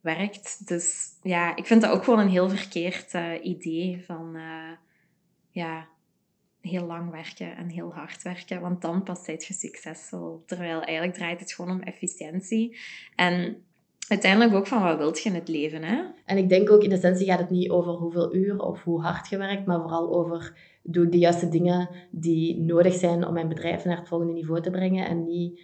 werkt. 0.01 0.67
Dus 0.69 1.07
ja, 1.23 1.57
ik 1.57 1.67
vind 1.67 1.83
dat 1.83 1.91
ook 1.91 2.05
gewoon 2.05 2.19
een 2.19 2.29
heel 2.29 2.49
verkeerd 2.49 3.15
uh, 3.15 3.45
idee 3.45 4.05
van 4.07 4.37
uh, 4.37 4.71
ja, 5.51 5.89
heel 6.61 6.87
lang 6.87 7.11
werken 7.11 7.57
en 7.57 7.69
heel 7.69 7.95
hard 7.95 8.23
werken, 8.23 8.61
want 8.61 8.83
dan 8.83 9.03
pas 9.03 9.25
zijt 9.25 9.45
je 9.45 9.55
succesvol. 9.55 10.43
Terwijl 10.47 10.83
eigenlijk 10.83 11.17
draait 11.19 11.41
het 11.41 11.53
gewoon 11.53 11.71
om 11.71 11.83
efficiëntie. 11.83 12.79
En 13.15 13.65
uiteindelijk 14.09 14.55
ook 14.55 14.67
van 14.67 14.83
wat 14.83 14.99
wilt 14.99 15.23
je 15.23 15.29
in 15.29 15.35
het 15.35 15.49
leven. 15.49 15.83
Hè? 15.83 16.03
En 16.25 16.37
ik 16.37 16.49
denk 16.49 16.71
ook 16.71 16.83
in 16.83 16.93
essentie 16.93 17.27
gaat 17.27 17.39
het 17.39 17.51
niet 17.51 17.71
over 17.71 17.93
hoeveel 17.93 18.35
uur 18.35 18.61
of 18.61 18.83
hoe 18.83 19.03
hard 19.03 19.29
je 19.29 19.37
werkt, 19.37 19.67
maar 19.67 19.81
vooral 19.81 20.15
over 20.15 20.53
doe 20.83 21.09
de 21.09 21.19
juiste 21.19 21.49
dingen 21.49 21.89
die 22.11 22.61
nodig 22.61 22.95
zijn 22.95 23.27
om 23.27 23.33
mijn 23.33 23.49
bedrijf 23.49 23.85
naar 23.85 23.97
het 23.97 24.09
volgende 24.09 24.33
niveau 24.33 24.61
te 24.61 24.71
brengen 24.71 25.07
en 25.07 25.25
niet 25.25 25.61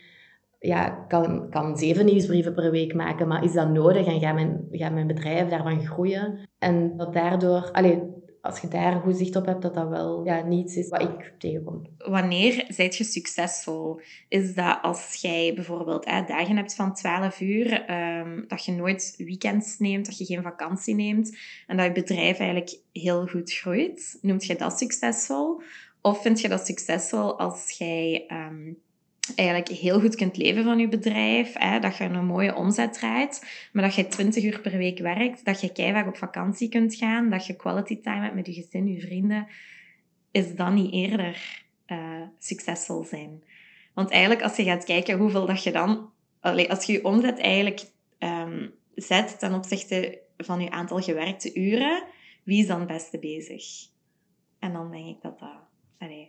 ja, 0.58 0.88
kan, 1.08 1.50
kan 1.50 1.76
zeven 1.76 2.04
nieuwsbrieven 2.04 2.54
per 2.54 2.70
week 2.70 2.94
maken, 2.94 3.28
maar 3.28 3.44
is 3.44 3.52
dat 3.52 3.70
nodig 3.70 4.06
en 4.06 4.20
gaat 4.20 4.34
mijn, 4.34 4.66
gaat 4.70 4.92
mijn 4.92 5.06
bedrijf 5.06 5.48
daarvan 5.48 5.86
groeien? 5.86 6.38
En 6.58 6.96
dat 6.96 7.12
daardoor, 7.12 7.68
allez, 7.72 7.98
als 8.44 8.60
je 8.60 8.68
daar 8.68 9.00
goed 9.00 9.16
zicht 9.16 9.36
op 9.36 9.46
hebt, 9.46 9.62
dat 9.62 9.74
dat 9.74 9.88
wel 9.88 10.24
ja, 10.24 10.42
niets 10.42 10.76
is 10.76 10.88
wat 10.88 11.02
ik 11.02 11.32
tegenkom. 11.38 11.82
Wanneer 11.98 12.64
zijt 12.68 12.96
je 12.96 13.04
succesvol? 13.04 14.00
Is 14.28 14.54
dat 14.54 14.78
als 14.82 15.14
jij 15.20 15.52
bijvoorbeeld 15.54 16.04
hè, 16.04 16.24
dagen 16.24 16.56
hebt 16.56 16.74
van 16.74 16.94
12 16.94 17.40
uur, 17.40 17.90
um, 17.90 18.44
dat 18.48 18.64
je 18.64 18.72
nooit 18.72 19.14
weekends 19.18 19.78
neemt, 19.78 20.06
dat 20.06 20.18
je 20.18 20.24
geen 20.24 20.42
vakantie 20.42 20.94
neemt 20.94 21.36
en 21.66 21.76
dat 21.76 21.86
je 21.86 21.92
bedrijf 21.92 22.38
eigenlijk 22.38 22.78
heel 22.92 23.26
goed 23.26 23.52
groeit? 23.52 24.18
Noemt 24.22 24.44
je 24.44 24.56
dat 24.56 24.78
succesvol? 24.78 25.62
Of 26.00 26.22
vind 26.22 26.40
je 26.40 26.48
dat 26.48 26.66
succesvol 26.66 27.38
als 27.38 27.70
jij 27.70 28.26
um, 28.28 28.78
eigenlijk 29.34 29.68
heel 29.68 30.00
goed 30.00 30.14
kunt 30.14 30.36
leven 30.36 30.64
van 30.64 30.78
je 30.78 30.88
bedrijf, 30.88 31.52
hè, 31.58 31.80
dat 31.80 31.96
je 31.96 32.04
een 32.04 32.26
mooie 32.26 32.54
omzet 32.54 32.92
draait, 32.92 33.68
maar 33.72 33.82
dat 33.82 33.94
je 33.94 34.06
20 34.06 34.44
uur 34.44 34.60
per 34.60 34.76
week 34.76 34.98
werkt, 34.98 35.44
dat 35.44 35.60
je 35.60 35.72
keihard 35.72 36.06
op 36.06 36.16
vakantie 36.16 36.68
kunt 36.68 36.94
gaan, 36.94 37.30
dat 37.30 37.46
je 37.46 37.56
quality 37.56 38.00
time 38.00 38.20
hebt 38.20 38.34
met 38.34 38.46
je 38.46 38.52
gezin, 38.52 38.86
je 38.86 39.00
vrienden, 39.00 39.46
is 40.30 40.54
dan 40.54 40.74
niet 40.74 40.92
eerder 40.92 41.62
uh, 41.86 42.22
succesvol 42.38 43.04
zijn. 43.04 43.44
Want 43.94 44.10
eigenlijk, 44.10 44.42
als 44.42 44.56
je 44.56 44.64
gaat 44.64 44.84
kijken 44.84 45.18
hoeveel 45.18 45.46
dat 45.46 45.62
je 45.62 45.72
dan, 45.72 46.10
als 46.40 46.84
je 46.84 46.92
je 46.92 47.04
omzet 47.04 47.38
eigenlijk 47.38 47.84
um, 48.18 48.74
zet 48.94 49.38
ten 49.38 49.54
opzichte 49.54 50.18
van 50.36 50.60
je 50.60 50.70
aantal 50.70 51.00
gewerkte 51.00 51.54
uren, 51.54 52.04
wie 52.42 52.60
is 52.60 52.66
dan 52.66 52.78
het 52.78 52.88
beste 52.88 53.18
bezig? 53.18 53.64
En 54.58 54.72
dan 54.72 54.90
denk 54.90 55.06
ik 55.06 55.22
dat 55.22 55.38
dat 55.38 55.63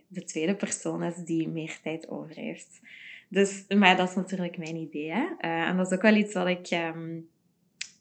de 0.07 0.23
tweede 0.23 0.55
persoon 0.55 1.03
is 1.03 1.15
die 1.15 1.47
meer 1.47 1.77
tijd 1.81 2.09
over 2.09 2.35
heeft. 2.35 2.79
Dus, 3.27 3.65
maar 3.67 3.97
dat 3.97 4.09
is 4.09 4.15
natuurlijk 4.15 4.57
mijn 4.57 4.75
idee. 4.75 5.11
Hè? 5.11 5.21
Uh, 5.21 5.67
en 5.67 5.77
dat 5.77 5.91
is 5.91 5.97
ook 5.97 6.01
wel 6.01 6.15
iets 6.15 6.33
wat 6.33 6.47
ik 6.47 6.71
um, 6.71 7.27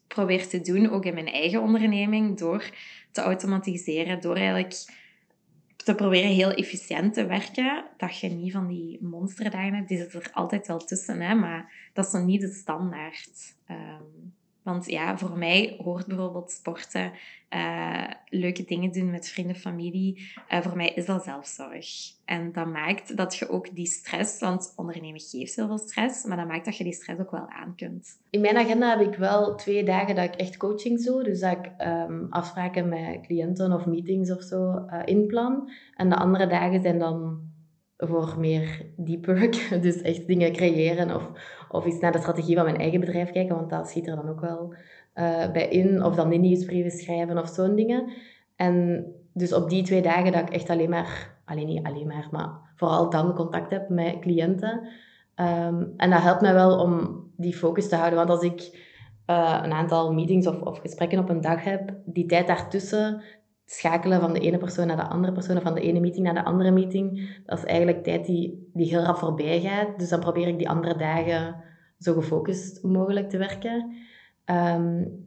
probeer 0.07 0.47
te 0.47 0.61
doen, 0.61 0.89
ook 0.89 1.05
in 1.05 1.13
mijn 1.13 1.27
eigen 1.27 1.61
onderneming, 1.61 2.37
door 2.37 2.69
te 3.11 3.21
automatiseren, 3.21 4.21
door 4.21 4.35
eigenlijk 4.35 4.73
te 5.75 5.95
proberen 5.95 6.29
heel 6.29 6.51
efficiënt 6.51 7.13
te 7.13 7.25
werken, 7.25 7.85
dat 7.97 8.19
je 8.19 8.29
niet 8.29 8.51
van 8.51 8.67
die 8.67 8.97
monsterdagen 9.01 9.73
hebt. 9.73 9.87
Die 9.87 9.97
zitten 9.97 10.21
er 10.21 10.31
altijd 10.33 10.67
wel 10.67 10.79
tussen, 10.79 11.21
hè? 11.21 11.35
maar 11.35 11.89
dat 11.93 12.05
is 12.05 12.11
nog 12.11 12.25
niet 12.25 12.41
de 12.41 12.53
standaard. 12.53 13.55
Um, 13.69 13.94
want 14.65 14.85
ja, 14.85 15.17
voor 15.17 15.37
mij 15.37 15.75
hoort 15.83 16.05
bijvoorbeeld 16.05 16.51
sporten, 16.51 17.11
uh, 17.49 18.03
leuke 18.29 18.63
dingen 18.63 18.91
doen 18.91 19.11
met 19.11 19.29
vrienden, 19.29 19.55
familie. 19.55 20.31
Uh, 20.49 20.61
voor 20.61 20.75
mij 20.75 20.89
is 20.89 21.05
dat 21.05 21.23
zelfzorg. 21.23 21.87
En 22.25 22.51
dat 22.51 22.67
maakt 22.67 23.17
dat 23.17 23.35
je 23.35 23.49
ook 23.49 23.75
die 23.75 23.85
stress, 23.85 24.39
want 24.39 24.73
ondernemen 24.75 25.19
geeft 25.19 25.55
heel 25.55 25.67
veel 25.67 25.77
stress, 25.77 26.25
maar 26.25 26.37
dat 26.37 26.47
maakt 26.47 26.65
dat 26.65 26.77
je 26.77 26.83
die 26.83 26.93
stress 26.93 27.19
ook 27.19 27.31
wel 27.31 27.49
aan 27.49 27.75
kunt. 27.75 28.17
In 28.29 28.41
mijn 28.41 28.57
agenda 28.57 28.97
heb 28.97 29.07
ik 29.07 29.17
wel 29.17 29.55
twee 29.55 29.83
dagen 29.83 30.15
dat 30.15 30.25
ik 30.25 30.35
echt 30.35 30.57
coaching 30.57 31.03
doe. 31.03 31.23
Dus 31.23 31.39
dat 31.39 31.51
ik 31.51 31.71
um, 31.87 32.27
afspraken 32.29 32.89
met 32.89 33.21
cliënten 33.21 33.71
of 33.71 33.85
meetings 33.85 34.31
of 34.31 34.41
zo 34.41 34.85
uh, 34.87 35.01
inplan. 35.05 35.69
En 35.95 36.09
de 36.09 36.15
andere 36.15 36.47
dagen 36.47 36.81
zijn 36.81 36.99
dan 36.99 37.39
voor 37.97 38.35
meer 38.39 38.85
deep 38.95 39.25
work. 39.25 39.67
Dus 39.81 40.01
echt 40.01 40.27
dingen 40.27 40.51
creëren 40.51 41.15
of, 41.15 41.29
of 41.69 41.85
eens 41.85 41.99
naar 41.99 42.11
de 42.11 42.19
strategie 42.19 42.55
van 42.55 42.65
mijn 42.65 42.77
eigen 42.77 42.99
bedrijf 42.99 43.31
kijken, 43.31 43.55
want 43.55 43.69
dat 43.69 43.89
schiet 43.89 44.07
er 44.07 44.15
dan 44.15 44.29
ook 44.29 44.41
wel 44.41 44.73
uh, 45.15 45.51
bij 45.51 45.67
in. 45.67 46.03
Of 46.03 46.15
dan 46.15 46.29
die 46.29 46.39
nieuwsbrieven 46.39 46.91
schrijven 46.91 47.37
of 47.37 47.47
zo'n 47.47 47.75
dingen. 47.75 48.11
En 48.55 49.05
dus 49.33 49.53
op 49.53 49.69
die 49.69 49.83
twee 49.83 50.01
dagen 50.01 50.31
dat 50.31 50.41
ik 50.41 50.49
echt 50.49 50.69
alleen 50.69 50.89
maar, 50.89 51.37
alleen 51.45 51.67
niet 51.67 51.85
alleen 51.85 52.07
maar, 52.07 52.27
maar 52.31 52.49
vooral 52.75 53.09
dan 53.09 53.33
contact 53.33 53.71
heb 53.71 53.89
met 53.89 54.19
cliënten. 54.19 54.87
Um, 55.35 55.93
en 55.97 56.09
dat 56.09 56.21
helpt 56.21 56.41
mij 56.41 56.53
wel 56.53 56.79
om 56.79 57.23
die 57.35 57.53
focus 57.53 57.89
te 57.89 57.95
houden. 57.95 58.17
Want 58.17 58.29
als 58.29 58.43
ik 58.43 58.61
uh, 59.29 59.59
een 59.63 59.71
aantal 59.71 60.13
meetings 60.13 60.47
of, 60.47 60.61
of 60.61 60.77
gesprekken 60.79 61.19
op 61.19 61.29
een 61.29 61.41
dag 61.41 61.63
heb, 61.63 61.93
die 62.05 62.25
tijd 62.25 62.47
daartussen, 62.47 63.21
schakelen 63.65 64.19
van 64.19 64.33
de 64.33 64.39
ene 64.39 64.57
persoon 64.57 64.87
naar 64.87 64.95
de 64.95 65.07
andere 65.07 65.33
persoon, 65.33 65.57
of 65.57 65.63
van 65.63 65.73
de 65.73 65.81
ene 65.81 65.99
meeting 65.99 66.25
naar 66.25 66.33
de 66.33 66.43
andere 66.43 66.71
meeting, 66.71 67.29
dat 67.45 67.57
is 67.57 67.63
eigenlijk 67.65 68.03
tijd 68.03 68.25
die, 68.25 68.69
die 68.73 68.87
heel 68.87 69.01
rap 69.01 69.17
voorbij 69.17 69.61
gaat. 69.61 69.99
Dus 69.99 70.09
dan 70.09 70.19
probeer 70.19 70.47
ik 70.47 70.57
die 70.57 70.69
andere 70.69 70.95
dagen 70.97 71.55
zo 71.99 72.13
gefocust 72.13 72.83
mogelijk 72.83 73.29
te 73.29 73.37
werken. 73.37 73.93
Um, 74.45 75.23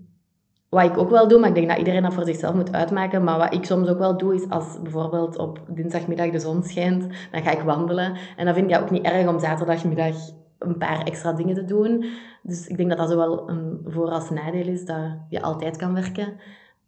wat 0.68 0.84
ik 0.84 0.98
ook 0.98 1.10
wel 1.10 1.28
doe, 1.28 1.38
maar 1.38 1.48
ik 1.48 1.54
denk 1.54 1.68
dat 1.68 1.78
iedereen 1.78 2.02
dat 2.02 2.14
voor 2.14 2.24
zichzelf 2.24 2.54
moet 2.54 2.72
uitmaken, 2.72 3.24
maar 3.24 3.38
wat 3.38 3.54
ik 3.54 3.64
soms 3.64 3.88
ook 3.88 3.98
wel 3.98 4.16
doe, 4.16 4.34
is 4.34 4.48
als 4.48 4.82
bijvoorbeeld 4.82 5.38
op 5.38 5.60
dinsdagmiddag 5.68 6.30
de 6.30 6.38
zon 6.38 6.62
schijnt, 6.62 7.06
dan 7.30 7.42
ga 7.42 7.50
ik 7.50 7.60
wandelen. 7.60 8.16
En 8.36 8.44
dan 8.44 8.54
vind 8.54 8.66
ik 8.66 8.72
dat 8.72 8.82
ook 8.82 8.90
niet 8.90 9.04
erg 9.04 9.28
om 9.28 9.38
zaterdagmiddag 9.38 10.16
een 10.58 10.78
paar 10.78 11.02
extra 11.02 11.32
dingen 11.32 11.54
te 11.54 11.64
doen. 11.64 12.04
Dus 12.42 12.66
ik 12.66 12.76
denk 12.76 12.88
dat 12.88 12.98
dat 12.98 13.08
zo 13.10 13.16
wel 13.16 13.48
een 13.48 13.80
voor- 13.86 14.10
als 14.10 14.30
nadeel 14.30 14.66
is, 14.66 14.84
dat 14.84 15.18
je 15.28 15.42
altijd 15.42 15.76
kan 15.76 15.94
werken. 15.94 16.36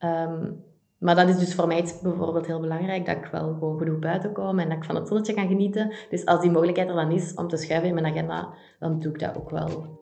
Um, 0.01 0.63
maar 1.01 1.15
dat 1.15 1.29
is 1.29 1.39
dus 1.39 1.55
voor 1.55 1.67
mij 1.67 1.85
bijvoorbeeld 2.03 2.47
heel 2.47 2.61
belangrijk, 2.61 3.07
dat 3.07 3.17
ik 3.17 3.27
wel 3.27 3.53
gewoon 3.53 3.79
genoeg 3.79 3.99
buiten 3.99 4.33
kom 4.33 4.59
en 4.59 4.69
dat 4.69 4.77
ik 4.77 4.85
van 4.85 4.95
het 4.95 5.09
zonnetje 5.09 5.35
kan 5.35 5.49
genieten. 5.49 5.95
Dus 6.11 6.27
als 6.27 6.41
die 6.41 6.51
mogelijkheid 6.51 6.89
er 6.89 6.95
dan 6.95 7.11
is 7.11 7.35
om 7.35 7.49
te 7.49 7.57
schuiven 7.57 7.89
in 7.89 7.95
mijn 7.95 8.07
agenda, 8.07 8.55
dan 8.79 9.01
doe 9.01 9.13
ik 9.13 9.19
dat 9.19 9.37
ook 9.37 9.51
wel. 9.51 9.99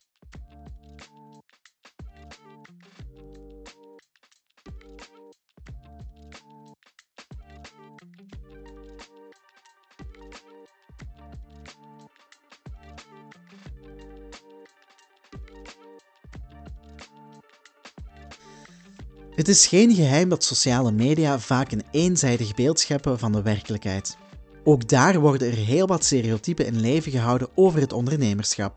Het 19.38 19.48
is 19.48 19.66
geen 19.66 19.94
geheim 19.94 20.28
dat 20.28 20.44
sociale 20.44 20.92
media 20.92 21.38
vaak 21.38 21.72
een 21.72 21.84
eenzijdig 21.90 22.54
beeld 22.54 22.80
scheppen 22.80 23.18
van 23.18 23.32
de 23.32 23.42
werkelijkheid. 23.42 24.18
Ook 24.64 24.88
daar 24.88 25.20
worden 25.20 25.48
er 25.48 25.56
heel 25.56 25.86
wat 25.86 26.04
stereotypen 26.04 26.66
in 26.66 26.80
leven 26.80 27.12
gehouden 27.12 27.48
over 27.54 27.80
het 27.80 27.92
ondernemerschap. 27.92 28.76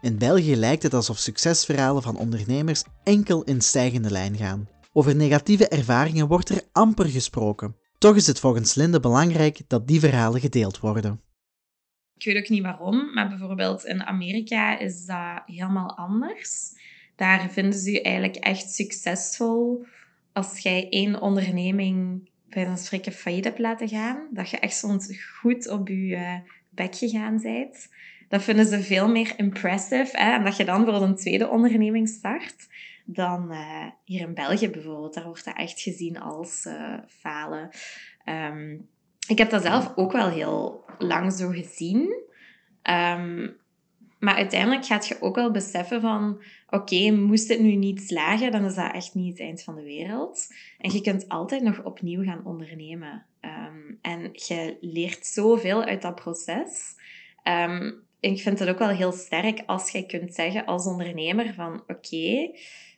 In 0.00 0.18
België 0.18 0.56
lijkt 0.56 0.82
het 0.82 0.94
alsof 0.94 1.18
succesverhalen 1.18 2.02
van 2.02 2.16
ondernemers 2.16 2.84
enkel 3.04 3.42
in 3.42 3.60
stijgende 3.60 4.10
lijn 4.10 4.36
gaan. 4.36 4.68
Over 4.92 5.16
negatieve 5.16 5.68
ervaringen 5.68 6.28
wordt 6.28 6.48
er 6.48 6.62
amper 6.72 7.06
gesproken. 7.06 7.76
Toch 7.98 8.16
is 8.16 8.26
het 8.26 8.40
volgens 8.40 8.74
Linde 8.74 9.00
belangrijk 9.00 9.60
dat 9.66 9.88
die 9.88 10.00
verhalen 10.00 10.40
gedeeld 10.40 10.80
worden. 10.80 11.20
Ik 12.14 12.24
weet 12.24 12.36
ook 12.36 12.48
niet 12.48 12.62
waarom, 12.62 13.14
maar 13.14 13.28
bijvoorbeeld 13.28 13.84
in 13.84 14.04
Amerika 14.04 14.78
is 14.78 15.04
dat 15.04 15.42
helemaal 15.46 15.96
anders. 15.96 16.78
Daar 17.20 17.50
vinden 17.50 17.78
ze 17.78 17.90
je 17.90 18.02
eigenlijk 18.02 18.36
echt 18.36 18.70
succesvol 18.70 19.86
als 20.32 20.58
jij 20.58 20.88
één 20.90 21.20
onderneming 21.20 22.28
bij 22.48 22.66
een 22.66 22.78
spreken 22.78 23.12
failliet 23.12 23.44
hebt 23.44 23.58
laten 23.58 23.88
gaan. 23.88 24.28
Dat 24.30 24.50
je 24.50 24.58
echt 24.58 24.76
soms 24.76 25.18
goed 25.40 25.68
op 25.68 25.88
je 25.88 25.94
uh, 25.94 26.34
bek 26.70 26.96
gegaan 26.96 27.40
bent. 27.42 27.88
Dat 28.28 28.42
vinden 28.42 28.66
ze 28.66 28.82
veel 28.82 29.08
meer 29.08 29.32
impressive. 29.36 30.10
Hè? 30.12 30.32
En 30.32 30.44
dat 30.44 30.56
je 30.56 30.64
dan 30.64 30.84
voor 30.84 31.02
een 31.02 31.16
tweede 31.16 31.48
onderneming 31.48 32.08
start 32.08 32.68
dan 33.04 33.52
uh, 33.52 33.86
hier 34.04 34.20
in 34.20 34.34
België 34.34 34.70
bijvoorbeeld. 34.70 35.14
Daar 35.14 35.24
wordt 35.24 35.44
dat 35.44 35.56
echt 35.56 35.80
gezien 35.80 36.20
als 36.20 36.64
uh, 36.66 36.98
falen. 37.08 37.70
Um, 38.24 38.88
ik 39.28 39.38
heb 39.38 39.50
dat 39.50 39.62
zelf 39.62 39.92
ook 39.96 40.12
wel 40.12 40.28
heel 40.28 40.84
lang 40.98 41.32
zo 41.32 41.48
gezien. 41.48 42.14
Ehm, 42.82 43.48
maar 44.20 44.34
uiteindelijk 44.34 44.86
gaat 44.86 45.06
je 45.06 45.20
ook 45.20 45.34
wel 45.34 45.50
beseffen 45.50 46.00
van... 46.00 46.42
Oké, 46.70 47.10
moest 47.10 47.48
het 47.48 47.60
nu 47.60 47.74
niet 47.74 48.00
slagen, 48.00 48.52
dan 48.52 48.64
is 48.64 48.74
dat 48.74 48.92
echt 48.92 49.14
niet 49.14 49.30
het 49.30 49.40
eind 49.40 49.62
van 49.62 49.74
de 49.74 49.82
wereld. 49.82 50.46
En 50.78 50.92
je 50.92 51.00
kunt 51.00 51.28
altijd 51.28 51.62
nog 51.62 51.84
opnieuw 51.84 52.24
gaan 52.24 52.44
ondernemen. 52.44 53.26
Ehm, 53.40 53.94
en 54.02 54.30
je 54.32 54.76
leert 54.80 55.26
zoveel 55.26 55.82
uit 55.82 56.02
dat 56.02 56.14
proces. 56.14 56.94
Um, 57.44 58.02
ik 58.20 58.40
vind 58.40 58.58
het 58.58 58.68
ook 58.68 58.78
wel 58.78 58.88
heel 58.88 59.12
sterk 59.12 59.62
als 59.66 59.90
je 59.90 60.06
kunt 60.06 60.34
zeggen 60.34 60.64
als 60.64 60.86
ondernemer 60.86 61.54
van... 61.54 61.82
Oké, 61.86 62.50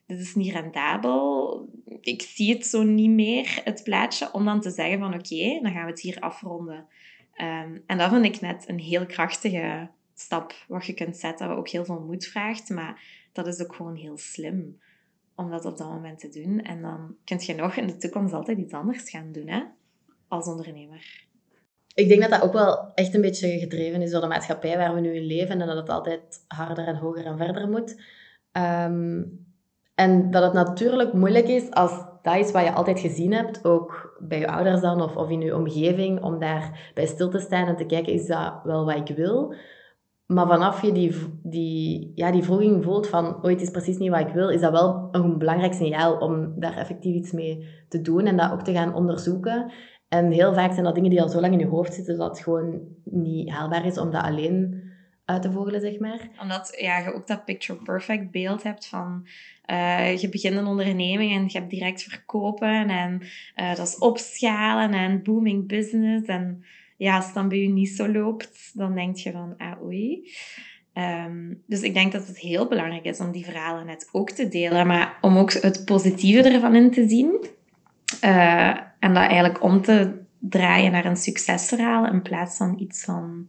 dit 0.06 0.20
is 0.20 0.34
niet 0.34 0.52
rendabel. 0.52 1.68
Ik 2.00 2.22
zie 2.22 2.54
het 2.54 2.66
zo 2.66 2.82
niet 2.82 3.10
meer, 3.10 3.60
het 3.64 3.82
plaatje. 3.84 4.32
Om 4.32 4.44
dan 4.44 4.60
te 4.60 4.70
zeggen 4.70 4.98
van 4.98 5.14
oké, 5.14 5.58
dan 5.62 5.72
gaan 5.72 5.84
we 5.84 5.90
het 5.90 6.00
hier 6.00 6.20
afronden. 6.20 6.86
Ehm, 7.34 7.78
en 7.86 7.98
dat 7.98 8.10
vind 8.10 8.24
ik 8.24 8.40
net 8.40 8.64
een 8.68 8.78
heel 8.78 9.06
krachtige 9.06 9.90
stap 10.14 10.54
wat 10.68 10.86
je 10.86 10.94
kunt 10.94 11.16
zetten, 11.16 11.48
wat 11.48 11.56
ook 11.56 11.68
heel 11.68 11.84
veel 11.84 12.00
moed 12.00 12.26
vraagt. 12.26 12.70
Maar 12.70 13.02
dat 13.32 13.46
is 13.46 13.62
ook 13.62 13.74
gewoon 13.74 13.96
heel 13.96 14.18
slim 14.18 14.80
om 15.34 15.50
dat 15.50 15.64
op 15.64 15.76
dat 15.76 15.88
moment 15.88 16.18
te 16.18 16.28
doen. 16.28 16.60
En 16.60 16.82
dan 16.82 17.16
kun 17.24 17.38
je 17.40 17.54
nog 17.54 17.76
in 17.76 17.86
de 17.86 17.96
toekomst 17.96 18.34
altijd 18.34 18.58
iets 18.58 18.72
anders 18.72 19.10
gaan 19.10 19.32
doen, 19.32 19.48
hè? 19.48 19.62
Als 20.28 20.46
ondernemer. 20.46 21.24
Ik 21.94 22.08
denk 22.08 22.20
dat 22.20 22.30
dat 22.30 22.42
ook 22.42 22.52
wel 22.52 22.94
echt 22.94 23.14
een 23.14 23.20
beetje 23.20 23.58
gedreven 23.58 24.02
is 24.02 24.10
door 24.10 24.20
de 24.20 24.26
maatschappij 24.26 24.76
waar 24.76 24.94
we 24.94 25.00
nu 25.00 25.14
in 25.14 25.26
leven 25.26 25.60
en 25.60 25.66
dat 25.66 25.76
het 25.76 25.88
altijd 25.88 26.44
harder 26.48 26.86
en 26.86 26.96
hoger 26.96 27.26
en 27.26 27.36
verder 27.36 27.68
moet. 27.68 28.00
Ehm, 28.52 29.22
en 29.94 30.30
dat 30.30 30.42
het 30.42 30.52
natuurlijk 30.52 31.12
moeilijk 31.12 31.48
is 31.48 31.70
als 31.70 32.10
dat 32.22 32.36
is 32.36 32.50
wat 32.50 32.64
je 32.64 32.72
altijd 32.72 33.00
gezien 33.00 33.32
hebt, 33.32 33.64
ook 33.64 34.16
bij 34.20 34.38
je 34.38 34.48
ouders 34.48 34.80
dan 34.80 35.02
of, 35.02 35.16
of 35.16 35.30
in 35.30 35.40
je 35.40 35.56
omgeving, 35.56 36.22
om 36.22 36.38
daar 36.38 36.90
bij 36.94 37.06
stil 37.06 37.30
te 37.30 37.38
staan 37.38 37.66
en 37.66 37.76
te 37.76 37.86
kijken, 37.86 38.12
is 38.12 38.26
dat 38.26 38.60
wel 38.64 38.84
wat 38.84 39.08
ik 39.08 39.16
wil? 39.16 39.54
Maar 40.32 40.46
vanaf 40.46 40.82
je 40.82 40.92
die, 40.92 41.14
die, 41.42 42.12
ja, 42.14 42.30
die 42.30 42.42
vroeging 42.42 42.84
voelt 42.84 43.08
van, 43.08 43.36
oh, 43.36 43.50
het 43.50 43.60
is 43.60 43.70
precies 43.70 43.98
niet 43.98 44.10
wat 44.10 44.20
ik 44.20 44.34
wil, 44.34 44.50
is 44.50 44.60
dat 44.60 44.72
wel 44.72 45.08
een 45.12 45.38
belangrijk 45.38 45.72
signaal 45.72 46.16
om 46.16 46.60
daar 46.60 46.76
effectief 46.76 47.14
iets 47.14 47.32
mee 47.32 47.68
te 47.88 48.00
doen 48.00 48.26
en 48.26 48.36
dat 48.36 48.52
ook 48.52 48.62
te 48.62 48.72
gaan 48.72 48.94
onderzoeken. 48.94 49.72
En 50.08 50.30
heel 50.30 50.54
vaak 50.54 50.72
zijn 50.72 50.84
dat 50.84 50.94
dingen 50.94 51.10
die 51.10 51.22
al 51.22 51.28
zo 51.28 51.40
lang 51.40 51.52
in 51.52 51.58
je 51.58 51.66
hoofd 51.66 51.94
zitten, 51.94 52.18
dat 52.18 52.28
het 52.28 52.44
gewoon 52.44 52.80
niet 53.04 53.50
haalbaar 53.50 53.86
is 53.86 53.98
om 53.98 54.10
dat 54.10 54.22
alleen 54.22 54.82
uit 55.24 55.42
te 55.42 55.52
vogelen, 55.52 55.80
zeg 55.80 55.98
maar. 55.98 56.28
Omdat 56.40 56.76
ja, 56.80 56.98
je 56.98 57.14
ook 57.14 57.26
dat 57.26 57.44
picture 57.44 57.82
perfect 57.82 58.30
beeld 58.30 58.62
hebt 58.62 58.86
van 58.86 59.26
uh, 59.66 60.16
je 60.16 60.28
begint 60.28 60.56
een 60.56 60.66
onderneming 60.66 61.32
en 61.32 61.44
je 61.46 61.58
hebt 61.58 61.70
direct 61.70 62.02
verkopen 62.02 62.88
en 62.88 63.20
uh, 63.56 63.74
dat 63.74 63.86
is 63.86 63.98
opschalen 63.98 64.92
en 64.92 65.22
booming 65.22 65.68
business. 65.68 66.26
En 66.26 66.64
ja, 67.02 67.16
als 67.16 67.24
het 67.24 67.34
dan 67.34 67.48
bij 67.48 67.58
je 67.58 67.68
niet 67.68 67.88
zo 67.88 68.12
loopt, 68.12 68.70
dan 68.74 68.94
denk 68.94 69.16
je 69.16 69.32
van, 69.32 69.54
ah 69.58 69.82
oei. 69.82 70.30
Um, 70.94 71.62
dus 71.66 71.80
ik 71.80 71.94
denk 71.94 72.12
dat 72.12 72.26
het 72.26 72.38
heel 72.38 72.68
belangrijk 72.68 73.04
is 73.04 73.20
om 73.20 73.32
die 73.32 73.44
verhalen 73.44 73.86
net 73.86 74.08
ook 74.12 74.30
te 74.30 74.48
delen, 74.48 74.86
maar 74.86 75.18
om 75.20 75.36
ook 75.36 75.52
het 75.52 75.84
positieve 75.84 76.48
ervan 76.48 76.74
in 76.74 76.90
te 76.90 77.08
zien. 77.08 77.46
Uh, 78.24 78.76
en 78.98 79.14
dat 79.14 79.16
eigenlijk 79.16 79.62
om 79.62 79.82
te 79.82 80.20
draaien 80.38 80.92
naar 80.92 81.04
een 81.04 81.16
succesverhaal 81.16 82.06
in 82.06 82.22
plaats 82.22 82.56
van 82.56 82.78
iets 82.78 83.04
van 83.04 83.48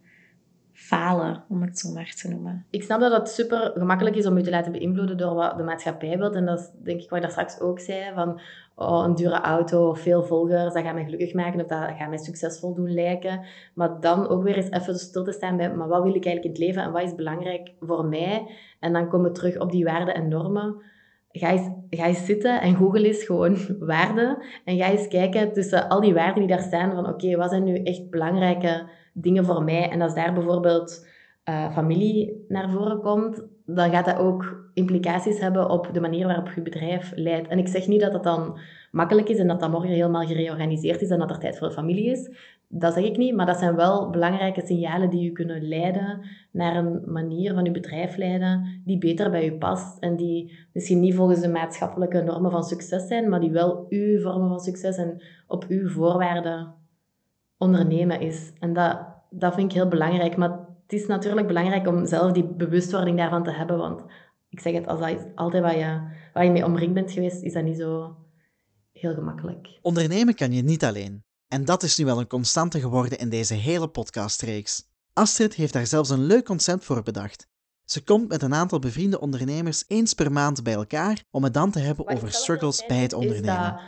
falen, 0.93 1.43
om 1.49 1.61
het 1.61 1.79
zo 1.79 1.91
maar 1.91 2.13
te 2.15 2.29
noemen. 2.29 2.65
Ik 2.69 2.83
snap 2.83 2.99
dat 2.99 3.11
het 3.11 3.29
super 3.29 3.71
gemakkelijk 3.75 4.15
is 4.15 4.25
om 4.25 4.37
je 4.37 4.43
te 4.43 4.49
laten 4.49 4.71
beïnvloeden 4.71 5.17
door 5.17 5.33
wat 5.33 5.57
de 5.57 5.63
maatschappij 5.63 6.17
wil. 6.17 6.31
En 6.31 6.45
dat 6.45 6.59
is 6.59 6.69
denk 6.83 7.01
ik 7.01 7.09
wat 7.09 7.17
ik 7.17 7.23
daar 7.23 7.31
straks 7.31 7.59
ook 7.59 7.79
zei, 7.79 8.13
van 8.13 8.39
oh, 8.75 9.03
een 9.05 9.15
dure 9.15 9.41
auto 9.41 9.89
of 9.89 9.99
veel 9.99 10.23
volgers, 10.23 10.73
dat 10.73 10.83
gaat 10.83 10.93
mij 10.93 11.03
gelukkig 11.03 11.33
maken 11.33 11.61
of 11.61 11.67
dat 11.67 11.89
gaat 11.97 12.09
mij 12.09 12.17
succesvol 12.17 12.73
doen 12.73 12.93
lijken. 12.93 13.41
Maar 13.73 13.99
dan 13.99 14.27
ook 14.27 14.43
weer 14.43 14.55
eens 14.55 14.69
even 14.69 14.95
stil 14.95 15.23
te 15.23 15.31
staan 15.31 15.57
bij, 15.57 15.73
maar 15.73 15.87
wat 15.87 16.03
wil 16.03 16.15
ik 16.15 16.25
eigenlijk 16.25 16.43
in 16.43 16.51
het 16.51 16.59
leven 16.59 16.83
en 16.83 16.91
wat 16.91 17.03
is 17.03 17.15
belangrijk 17.15 17.71
voor 17.79 18.05
mij? 18.05 18.47
En 18.79 18.93
dan 18.93 19.09
komen 19.09 19.27
we 19.27 19.35
terug 19.35 19.59
op 19.59 19.71
die 19.71 19.85
waarden 19.85 20.15
en 20.15 20.27
normen. 20.27 20.81
Ga 21.29 21.51
eens 21.89 22.25
zitten 22.25 22.61
en 22.61 22.75
google 22.75 23.07
eens 23.07 23.23
gewoon 23.23 23.57
waarden. 23.79 24.37
En 24.65 24.77
ga 24.77 24.89
eens 24.89 25.07
kijken 25.07 25.53
tussen 25.53 25.89
al 25.89 26.01
die 26.01 26.13
waarden 26.13 26.47
die 26.47 26.55
daar 26.55 26.65
staan 26.65 26.91
van 26.91 27.07
oké, 27.07 27.37
wat 27.37 27.49
zijn 27.49 27.63
nu 27.63 27.83
echt 27.83 28.09
belangrijke 28.09 28.89
dingen 29.13 29.45
voor 29.45 29.63
mij. 29.63 29.89
En 29.89 30.01
als 30.01 30.15
daar 30.15 30.33
bijvoorbeeld 30.33 31.07
uh, 31.49 31.73
familie 31.73 32.45
naar 32.47 32.69
voren 32.69 33.01
komt, 33.01 33.43
dan 33.65 33.89
gaat 33.89 34.05
dat 34.05 34.17
ook 34.17 34.69
implicaties 34.73 35.39
hebben 35.39 35.69
op 35.69 35.89
de 35.93 36.01
manier 36.01 36.27
waarop 36.27 36.51
je 36.55 36.61
bedrijf 36.61 37.11
leidt. 37.15 37.47
En 37.47 37.57
ik 37.57 37.67
zeg 37.67 37.87
niet 37.87 38.01
dat 38.01 38.11
dat 38.11 38.23
dan 38.23 38.57
makkelijk 38.91 39.29
is 39.29 39.37
en 39.37 39.47
dat 39.47 39.59
dat 39.59 39.71
morgen 39.71 39.89
helemaal 39.89 40.25
gereorganiseerd 40.25 41.01
is 41.01 41.09
en 41.09 41.19
dat 41.19 41.29
er 41.29 41.39
tijd 41.39 41.57
voor 41.57 41.67
de 41.67 41.73
familie 41.73 42.11
is. 42.11 42.29
Dat 42.67 42.93
zeg 42.93 43.03
ik 43.03 43.17
niet, 43.17 43.35
maar 43.35 43.45
dat 43.45 43.59
zijn 43.59 43.75
wel 43.75 44.09
belangrijke 44.09 44.65
signalen 44.65 45.09
die 45.09 45.23
je 45.23 45.31
kunnen 45.31 45.67
leiden 45.67 46.21
naar 46.51 46.75
een 46.75 47.01
manier 47.05 47.53
van 47.53 47.63
je 47.63 47.71
bedrijf 47.71 48.15
leiden 48.15 48.81
die 48.85 48.97
beter 48.97 49.29
bij 49.31 49.43
je 49.43 49.53
past 49.53 49.99
en 49.99 50.15
die 50.15 50.59
misschien 50.73 50.99
niet 50.99 51.15
volgens 51.15 51.41
de 51.41 51.49
maatschappelijke 51.49 52.21
normen 52.21 52.51
van 52.51 52.63
succes 52.63 53.07
zijn, 53.07 53.29
maar 53.29 53.39
die 53.39 53.51
wel 53.51 53.85
uw 53.89 54.21
vormen 54.21 54.49
van 54.49 54.59
succes 54.59 54.97
en 54.97 55.21
op 55.47 55.65
uw 55.67 55.89
voorwaarden 55.89 56.73
ondernemen 57.63 58.19
is. 58.19 58.51
En 58.59 58.73
dat, 58.73 58.99
dat 59.29 59.53
vind 59.53 59.71
ik 59.71 59.77
heel 59.77 59.87
belangrijk. 59.87 60.37
Maar 60.37 60.49
het 60.49 60.93
is 60.93 61.07
natuurlijk 61.07 61.47
belangrijk 61.47 61.87
om 61.87 62.05
zelf 62.05 62.31
die 62.31 62.43
bewustwording 62.43 63.17
daarvan 63.17 63.43
te 63.43 63.51
hebben. 63.51 63.77
Want 63.77 64.01
ik 64.49 64.59
zeg 64.59 64.73
het, 64.73 64.87
als 64.87 64.99
dat 64.99 65.09
is 65.09 65.21
altijd 65.35 65.63
waar 65.63 65.77
je, 65.77 66.01
waar 66.33 66.45
je 66.45 66.51
mee 66.51 66.65
omringd 66.65 66.93
bent 66.93 67.11
geweest, 67.11 67.41
is 67.41 67.53
dat 67.53 67.63
niet 67.63 67.77
zo 67.77 68.15
heel 68.91 69.13
gemakkelijk. 69.13 69.79
Ondernemen 69.81 70.35
kan 70.35 70.51
je 70.51 70.61
niet 70.61 70.83
alleen. 70.83 71.23
En 71.47 71.65
dat 71.65 71.83
is 71.83 71.97
nu 71.97 72.05
wel 72.05 72.19
een 72.19 72.27
constante 72.27 72.79
geworden 72.79 73.17
in 73.17 73.29
deze 73.29 73.53
hele 73.53 73.87
podcastreeks. 73.87 74.91
Astrid 75.13 75.53
heeft 75.53 75.73
daar 75.73 75.87
zelfs 75.87 76.09
een 76.09 76.25
leuk 76.25 76.45
concept 76.45 76.85
voor 76.85 77.03
bedacht. 77.03 77.47
Ze 77.85 78.03
komt 78.03 78.27
met 78.27 78.41
een 78.41 78.53
aantal 78.53 78.79
bevriende 78.79 79.19
ondernemers 79.19 79.83
eens 79.87 80.13
per 80.13 80.31
maand 80.31 80.63
bij 80.63 80.73
elkaar 80.73 81.23
om 81.31 81.43
het 81.43 81.53
dan 81.53 81.71
te 81.71 81.79
hebben 81.79 82.07
over 82.07 82.31
struggles 82.31 82.85
bij 82.85 82.97
het 82.97 83.13
ondernemen 83.13 83.79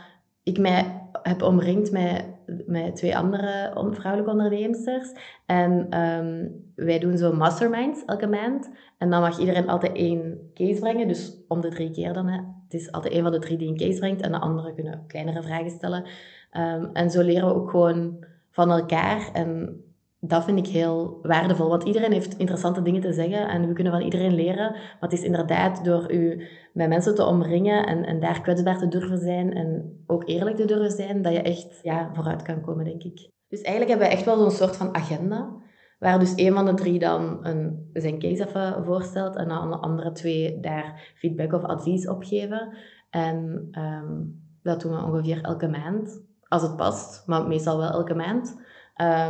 ik 0.46 0.58
mij 0.58 1.08
heb 1.22 1.42
omringd 1.42 1.90
met, 1.90 2.24
met 2.66 2.96
twee 2.96 3.16
andere 3.16 3.70
vrouwelijke 3.90 4.30
ondernemers. 4.30 5.12
En 5.46 6.00
um, 6.00 6.64
wij 6.74 6.98
doen 6.98 7.18
zo 7.18 7.32
masterminds 7.32 8.04
elke 8.04 8.26
maand. 8.26 8.70
En 8.98 9.10
dan 9.10 9.20
mag 9.20 9.38
iedereen 9.38 9.68
altijd 9.68 9.96
één 9.96 10.50
case 10.54 10.80
brengen. 10.80 11.08
Dus 11.08 11.36
om 11.48 11.60
de 11.60 11.68
drie 11.68 11.90
keer 11.90 12.12
dan. 12.12 12.26
Hè. 12.26 12.40
Het 12.64 12.74
is 12.74 12.92
altijd 12.92 13.12
één 13.12 13.22
van 13.22 13.32
de 13.32 13.38
drie 13.38 13.56
die 13.56 13.68
een 13.68 13.76
case 13.76 13.98
brengt. 13.98 14.20
En 14.20 14.32
de 14.32 14.38
anderen 14.38 14.74
kunnen 14.74 15.04
kleinere 15.06 15.42
vragen 15.42 15.70
stellen. 15.70 16.04
Um, 16.52 16.90
en 16.92 17.10
zo 17.10 17.22
leren 17.22 17.48
we 17.48 17.54
ook 17.54 17.70
gewoon 17.70 18.24
van 18.50 18.70
elkaar. 18.70 19.30
En 19.32 19.80
dat 20.28 20.44
vind 20.44 20.58
ik 20.58 20.66
heel 20.66 21.18
waardevol. 21.22 21.68
Want 21.68 21.82
iedereen 21.82 22.12
heeft 22.12 22.36
interessante 22.36 22.82
dingen 22.82 23.00
te 23.00 23.12
zeggen 23.12 23.48
en 23.48 23.66
we 23.66 23.72
kunnen 23.72 23.92
van 23.92 24.02
iedereen 24.02 24.34
leren. 24.34 24.70
Maar 24.72 24.96
het 25.00 25.12
is 25.12 25.22
inderdaad 25.22 25.84
door 25.84 26.12
u 26.12 26.48
met 26.72 26.88
mensen 26.88 27.14
te 27.14 27.24
omringen 27.24 27.86
en, 27.86 28.04
en 28.04 28.20
daar 28.20 28.40
kwetsbaar 28.40 28.78
te 28.78 28.88
durven 28.88 29.18
zijn 29.18 29.52
en 29.54 30.00
ook 30.06 30.28
eerlijk 30.28 30.56
te 30.56 30.64
durven 30.64 30.90
zijn, 30.90 31.22
dat 31.22 31.32
je 31.32 31.42
echt 31.42 31.78
ja, 31.82 32.10
vooruit 32.12 32.42
kan 32.42 32.60
komen, 32.60 32.84
denk 32.84 33.02
ik. 33.02 33.30
Dus 33.48 33.60
eigenlijk 33.60 33.88
hebben 33.88 34.08
we 34.08 34.14
echt 34.14 34.24
wel 34.24 34.38
zo'n 34.38 34.50
soort 34.50 34.76
van 34.76 34.94
agenda. 34.94 35.64
Waar 35.98 36.18
dus 36.18 36.32
een 36.36 36.52
van 36.52 36.64
de 36.64 36.74
drie 36.74 36.98
dan 36.98 37.46
een, 37.46 37.90
zijn 37.92 38.18
case 38.18 38.46
even 38.46 38.84
voorstelt 38.84 39.36
en 39.36 39.48
dan 39.48 39.70
de 39.70 39.76
andere 39.76 40.12
twee 40.12 40.60
daar 40.60 41.14
feedback 41.14 41.52
of 41.52 41.62
advies 41.62 42.08
op 42.08 42.24
geven. 42.24 42.76
En 43.10 43.68
um, 43.78 44.44
dat 44.62 44.80
doen 44.80 44.92
we 44.92 45.02
ongeveer 45.02 45.42
elke 45.42 45.68
maand, 45.68 46.24
als 46.48 46.62
het 46.62 46.76
past, 46.76 47.26
maar 47.26 47.46
meestal 47.46 47.78
wel 47.78 47.90
elke 47.90 48.14
maand. 48.14 48.60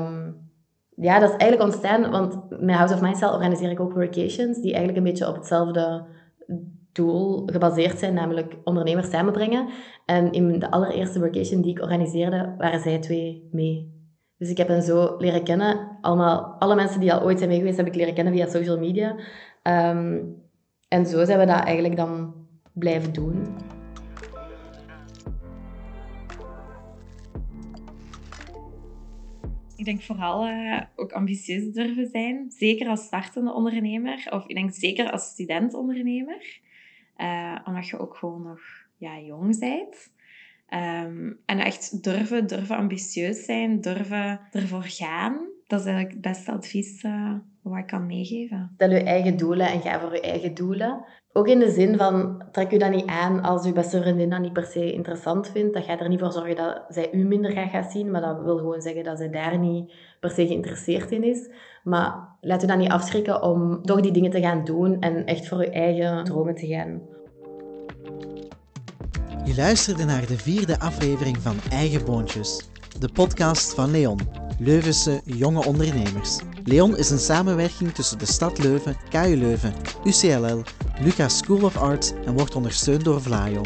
Um, 0.00 0.45
ja, 0.96 1.18
dat 1.18 1.30
is 1.30 1.36
eigenlijk 1.36 1.62
ontstaan, 1.62 2.10
want 2.10 2.60
met 2.60 2.74
House 2.74 2.94
of 2.94 3.00
Mindstyle 3.00 3.32
organiseer 3.32 3.70
ik 3.70 3.80
ook 3.80 3.92
workations 3.92 4.60
die 4.60 4.74
eigenlijk 4.74 4.96
een 4.96 5.12
beetje 5.12 5.28
op 5.28 5.34
hetzelfde 5.34 6.04
doel 6.92 7.42
gebaseerd 7.46 7.98
zijn, 7.98 8.14
namelijk 8.14 8.56
ondernemers 8.64 9.10
samenbrengen. 9.10 9.68
En 10.06 10.32
in 10.32 10.58
de 10.58 10.70
allereerste 10.70 11.18
workation 11.18 11.60
die 11.60 11.70
ik 11.70 11.82
organiseerde, 11.82 12.54
waren 12.58 12.80
zij 12.80 12.98
twee 12.98 13.48
mee. 13.52 13.94
Dus 14.38 14.50
ik 14.50 14.56
heb 14.56 14.68
hen 14.68 14.82
zo 14.82 15.14
leren 15.18 15.44
kennen. 15.44 15.98
Allemaal, 16.00 16.56
alle 16.58 16.74
mensen 16.74 17.00
die 17.00 17.12
al 17.12 17.22
ooit 17.22 17.38
zijn 17.38 17.50
meegeweest, 17.50 17.76
heb 17.76 17.86
ik 17.86 17.94
leren 17.94 18.14
kennen 18.14 18.32
via 18.32 18.46
social 18.46 18.78
media. 18.78 19.16
Um, 19.62 20.34
en 20.88 21.06
zo 21.06 21.24
zijn 21.24 21.38
we 21.38 21.46
dat 21.46 21.64
eigenlijk 21.64 21.96
dan 21.96 22.34
blijven 22.72 23.12
doen. 23.12 23.46
Denk 29.86 30.02
vooral 30.02 30.48
uh, 30.48 30.80
ook 30.96 31.12
ambitieus 31.12 31.72
durven 31.72 32.08
zijn. 32.12 32.50
Zeker 32.50 32.88
als 32.88 33.04
startende 33.04 33.52
ondernemer. 33.52 34.26
Of 34.30 34.46
ik 34.46 34.54
denk 34.54 34.74
zeker 34.74 35.10
als 35.10 35.24
student-ondernemer. 35.24 36.60
Uh, 37.18 37.58
omdat 37.64 37.88
je 37.88 37.98
ook 37.98 38.16
gewoon 38.16 38.42
nog 38.42 38.60
ja, 38.96 39.20
jong 39.20 39.58
bent. 39.58 40.10
Ehm, 40.68 41.32
en 41.46 41.58
echt 41.58 42.02
durven, 42.02 42.46
durven 42.46 42.76
ambitieus 42.76 43.44
zijn, 43.44 43.80
durven 43.80 44.40
ervoor 44.52 44.84
gaan. 44.84 45.46
Dat 45.66 45.80
is 45.80 45.86
eigenlijk 45.86 46.14
het 46.14 46.32
beste 46.32 46.52
advies 46.52 47.02
uh, 47.02 47.32
wat 47.62 47.78
ik 47.78 47.86
kan 47.86 48.06
meegeven. 48.06 48.70
Stel 48.74 48.90
je 48.90 49.02
eigen 49.02 49.36
doelen 49.36 49.66
en 49.66 49.80
ga 49.80 50.00
voor 50.00 50.12
je 50.12 50.20
eigen 50.20 50.54
doelen. 50.54 51.04
Ook 51.36 51.48
in 51.48 51.58
de 51.58 51.70
zin 51.70 51.96
van, 51.96 52.42
trek 52.52 52.70
je 52.70 52.78
dat 52.78 52.90
niet 52.90 53.06
aan 53.06 53.42
als 53.42 53.64
je 53.64 53.72
beste 53.72 54.00
vriendin 54.00 54.30
dat 54.30 54.40
niet 54.40 54.52
per 54.52 54.64
se 54.64 54.92
interessant 54.92 55.50
vindt. 55.50 55.74
Dat 55.74 55.84
gaat 55.84 56.00
er 56.00 56.08
niet 56.08 56.20
voor 56.20 56.32
zorgen 56.32 56.56
dat 56.56 56.82
zij 56.88 57.12
u 57.12 57.24
minder 57.24 57.50
gaat 57.50 57.90
zien, 57.90 58.10
maar 58.10 58.20
dat 58.20 58.42
wil 58.42 58.56
gewoon 58.56 58.80
zeggen 58.80 59.04
dat 59.04 59.18
zij 59.18 59.30
daar 59.30 59.58
niet 59.58 59.92
per 60.20 60.30
se 60.30 60.46
geïnteresseerd 60.46 61.10
in 61.10 61.24
is. 61.24 61.50
Maar 61.84 62.28
laat 62.40 62.60
je 62.60 62.66
dat 62.66 62.78
niet 62.78 62.90
afschrikken 62.90 63.42
om 63.42 63.82
toch 63.82 64.00
die 64.00 64.12
dingen 64.12 64.30
te 64.30 64.40
gaan 64.40 64.64
doen 64.64 65.00
en 65.00 65.26
echt 65.26 65.48
voor 65.48 65.60
je 65.60 65.70
eigen 65.70 66.24
dromen 66.24 66.54
te 66.54 66.66
gaan. 66.66 67.00
Je 69.44 69.54
luisterde 69.56 70.04
naar 70.04 70.26
de 70.26 70.38
vierde 70.38 70.78
aflevering 70.78 71.36
van 71.38 71.56
Eigen 71.70 72.04
Boontjes, 72.04 72.70
de 72.98 73.08
podcast 73.12 73.74
van 73.74 73.90
Leon, 73.90 74.18
Leuvense 74.58 75.20
jonge 75.24 75.64
ondernemers. 75.66 76.40
Leon 76.64 76.96
is 76.96 77.10
een 77.10 77.18
samenwerking 77.18 77.94
tussen 77.94 78.18
de 78.18 78.26
stad 78.26 78.58
Leuven, 78.58 78.96
KU 79.10 79.36
Leuven, 79.36 79.72
UCLL, 80.04 80.62
Lucas 81.00 81.36
School 81.36 81.64
of 81.64 81.76
Arts 81.76 82.12
en 82.24 82.34
wordt 82.34 82.54
ondersteund 82.54 83.04
door 83.04 83.22
Vlaio. 83.22 83.60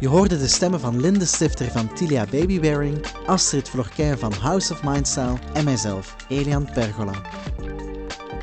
Je 0.00 0.08
hoorde 0.08 0.38
de 0.38 0.48
stemmen 0.48 0.80
van 0.80 1.00
Linde 1.00 1.24
Stifter 1.24 1.70
van 1.70 1.92
Tilia 1.92 2.26
Babywearing, 2.30 3.04
Astrid 3.26 3.68
Florquin 3.68 4.18
van 4.18 4.32
House 4.32 4.72
of 4.72 4.82
Mindstyle 4.82 5.38
en 5.52 5.64
mijzelf, 5.64 6.16
Elian 6.28 6.68
Pergola. 6.72 7.14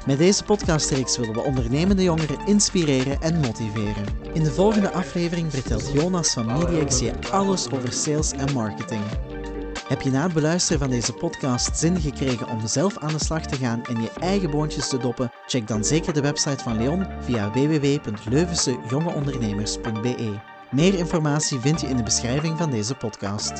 Met 0.06 0.17
deze 0.17 0.43
podcastreeks 0.43 1.17
willen 1.17 1.34
we 1.34 1.41
ondernemende 1.41 2.04
jongeren 2.04 2.45
inspireren 2.45 3.21
en 3.21 3.39
motiveren. 3.39 4.06
In 4.34 4.43
de 4.43 4.51
volgende 4.51 4.91
aflevering 4.91 5.51
vertelt 5.51 5.91
Jonas 5.93 6.34
van 6.34 6.45
MediaX 6.45 6.99
je 6.99 7.13
alles 7.32 7.71
over 7.71 7.93
sales 7.93 8.32
en 8.32 8.54
marketing. 8.54 9.01
Heb 9.87 10.01
je 10.01 10.11
na 10.11 10.23
het 10.23 10.33
beluisteren 10.33 10.79
van 10.79 10.89
deze 10.89 11.13
podcast 11.13 11.77
zin 11.77 12.01
gekregen 12.01 12.47
om 12.47 12.67
zelf 12.67 12.97
aan 12.97 13.13
de 13.13 13.23
slag 13.23 13.45
te 13.45 13.55
gaan 13.55 13.83
en 13.83 14.01
je 14.01 14.11
eigen 14.19 14.51
boontjes 14.51 14.89
te 14.89 14.97
doppen? 14.97 15.31
Check 15.45 15.67
dan 15.67 15.83
zeker 15.83 16.13
de 16.13 16.21
website 16.21 16.63
van 16.63 16.77
Leon 16.77 17.07
via 17.19 17.51
www.leuvensejongeondernemers.be. 17.51 20.39
Meer 20.71 20.93
informatie 20.93 21.59
vind 21.59 21.81
je 21.81 21.87
in 21.87 21.97
de 21.97 22.03
beschrijving 22.03 22.57
van 22.57 22.71
deze 22.71 22.95
podcast. 22.95 23.53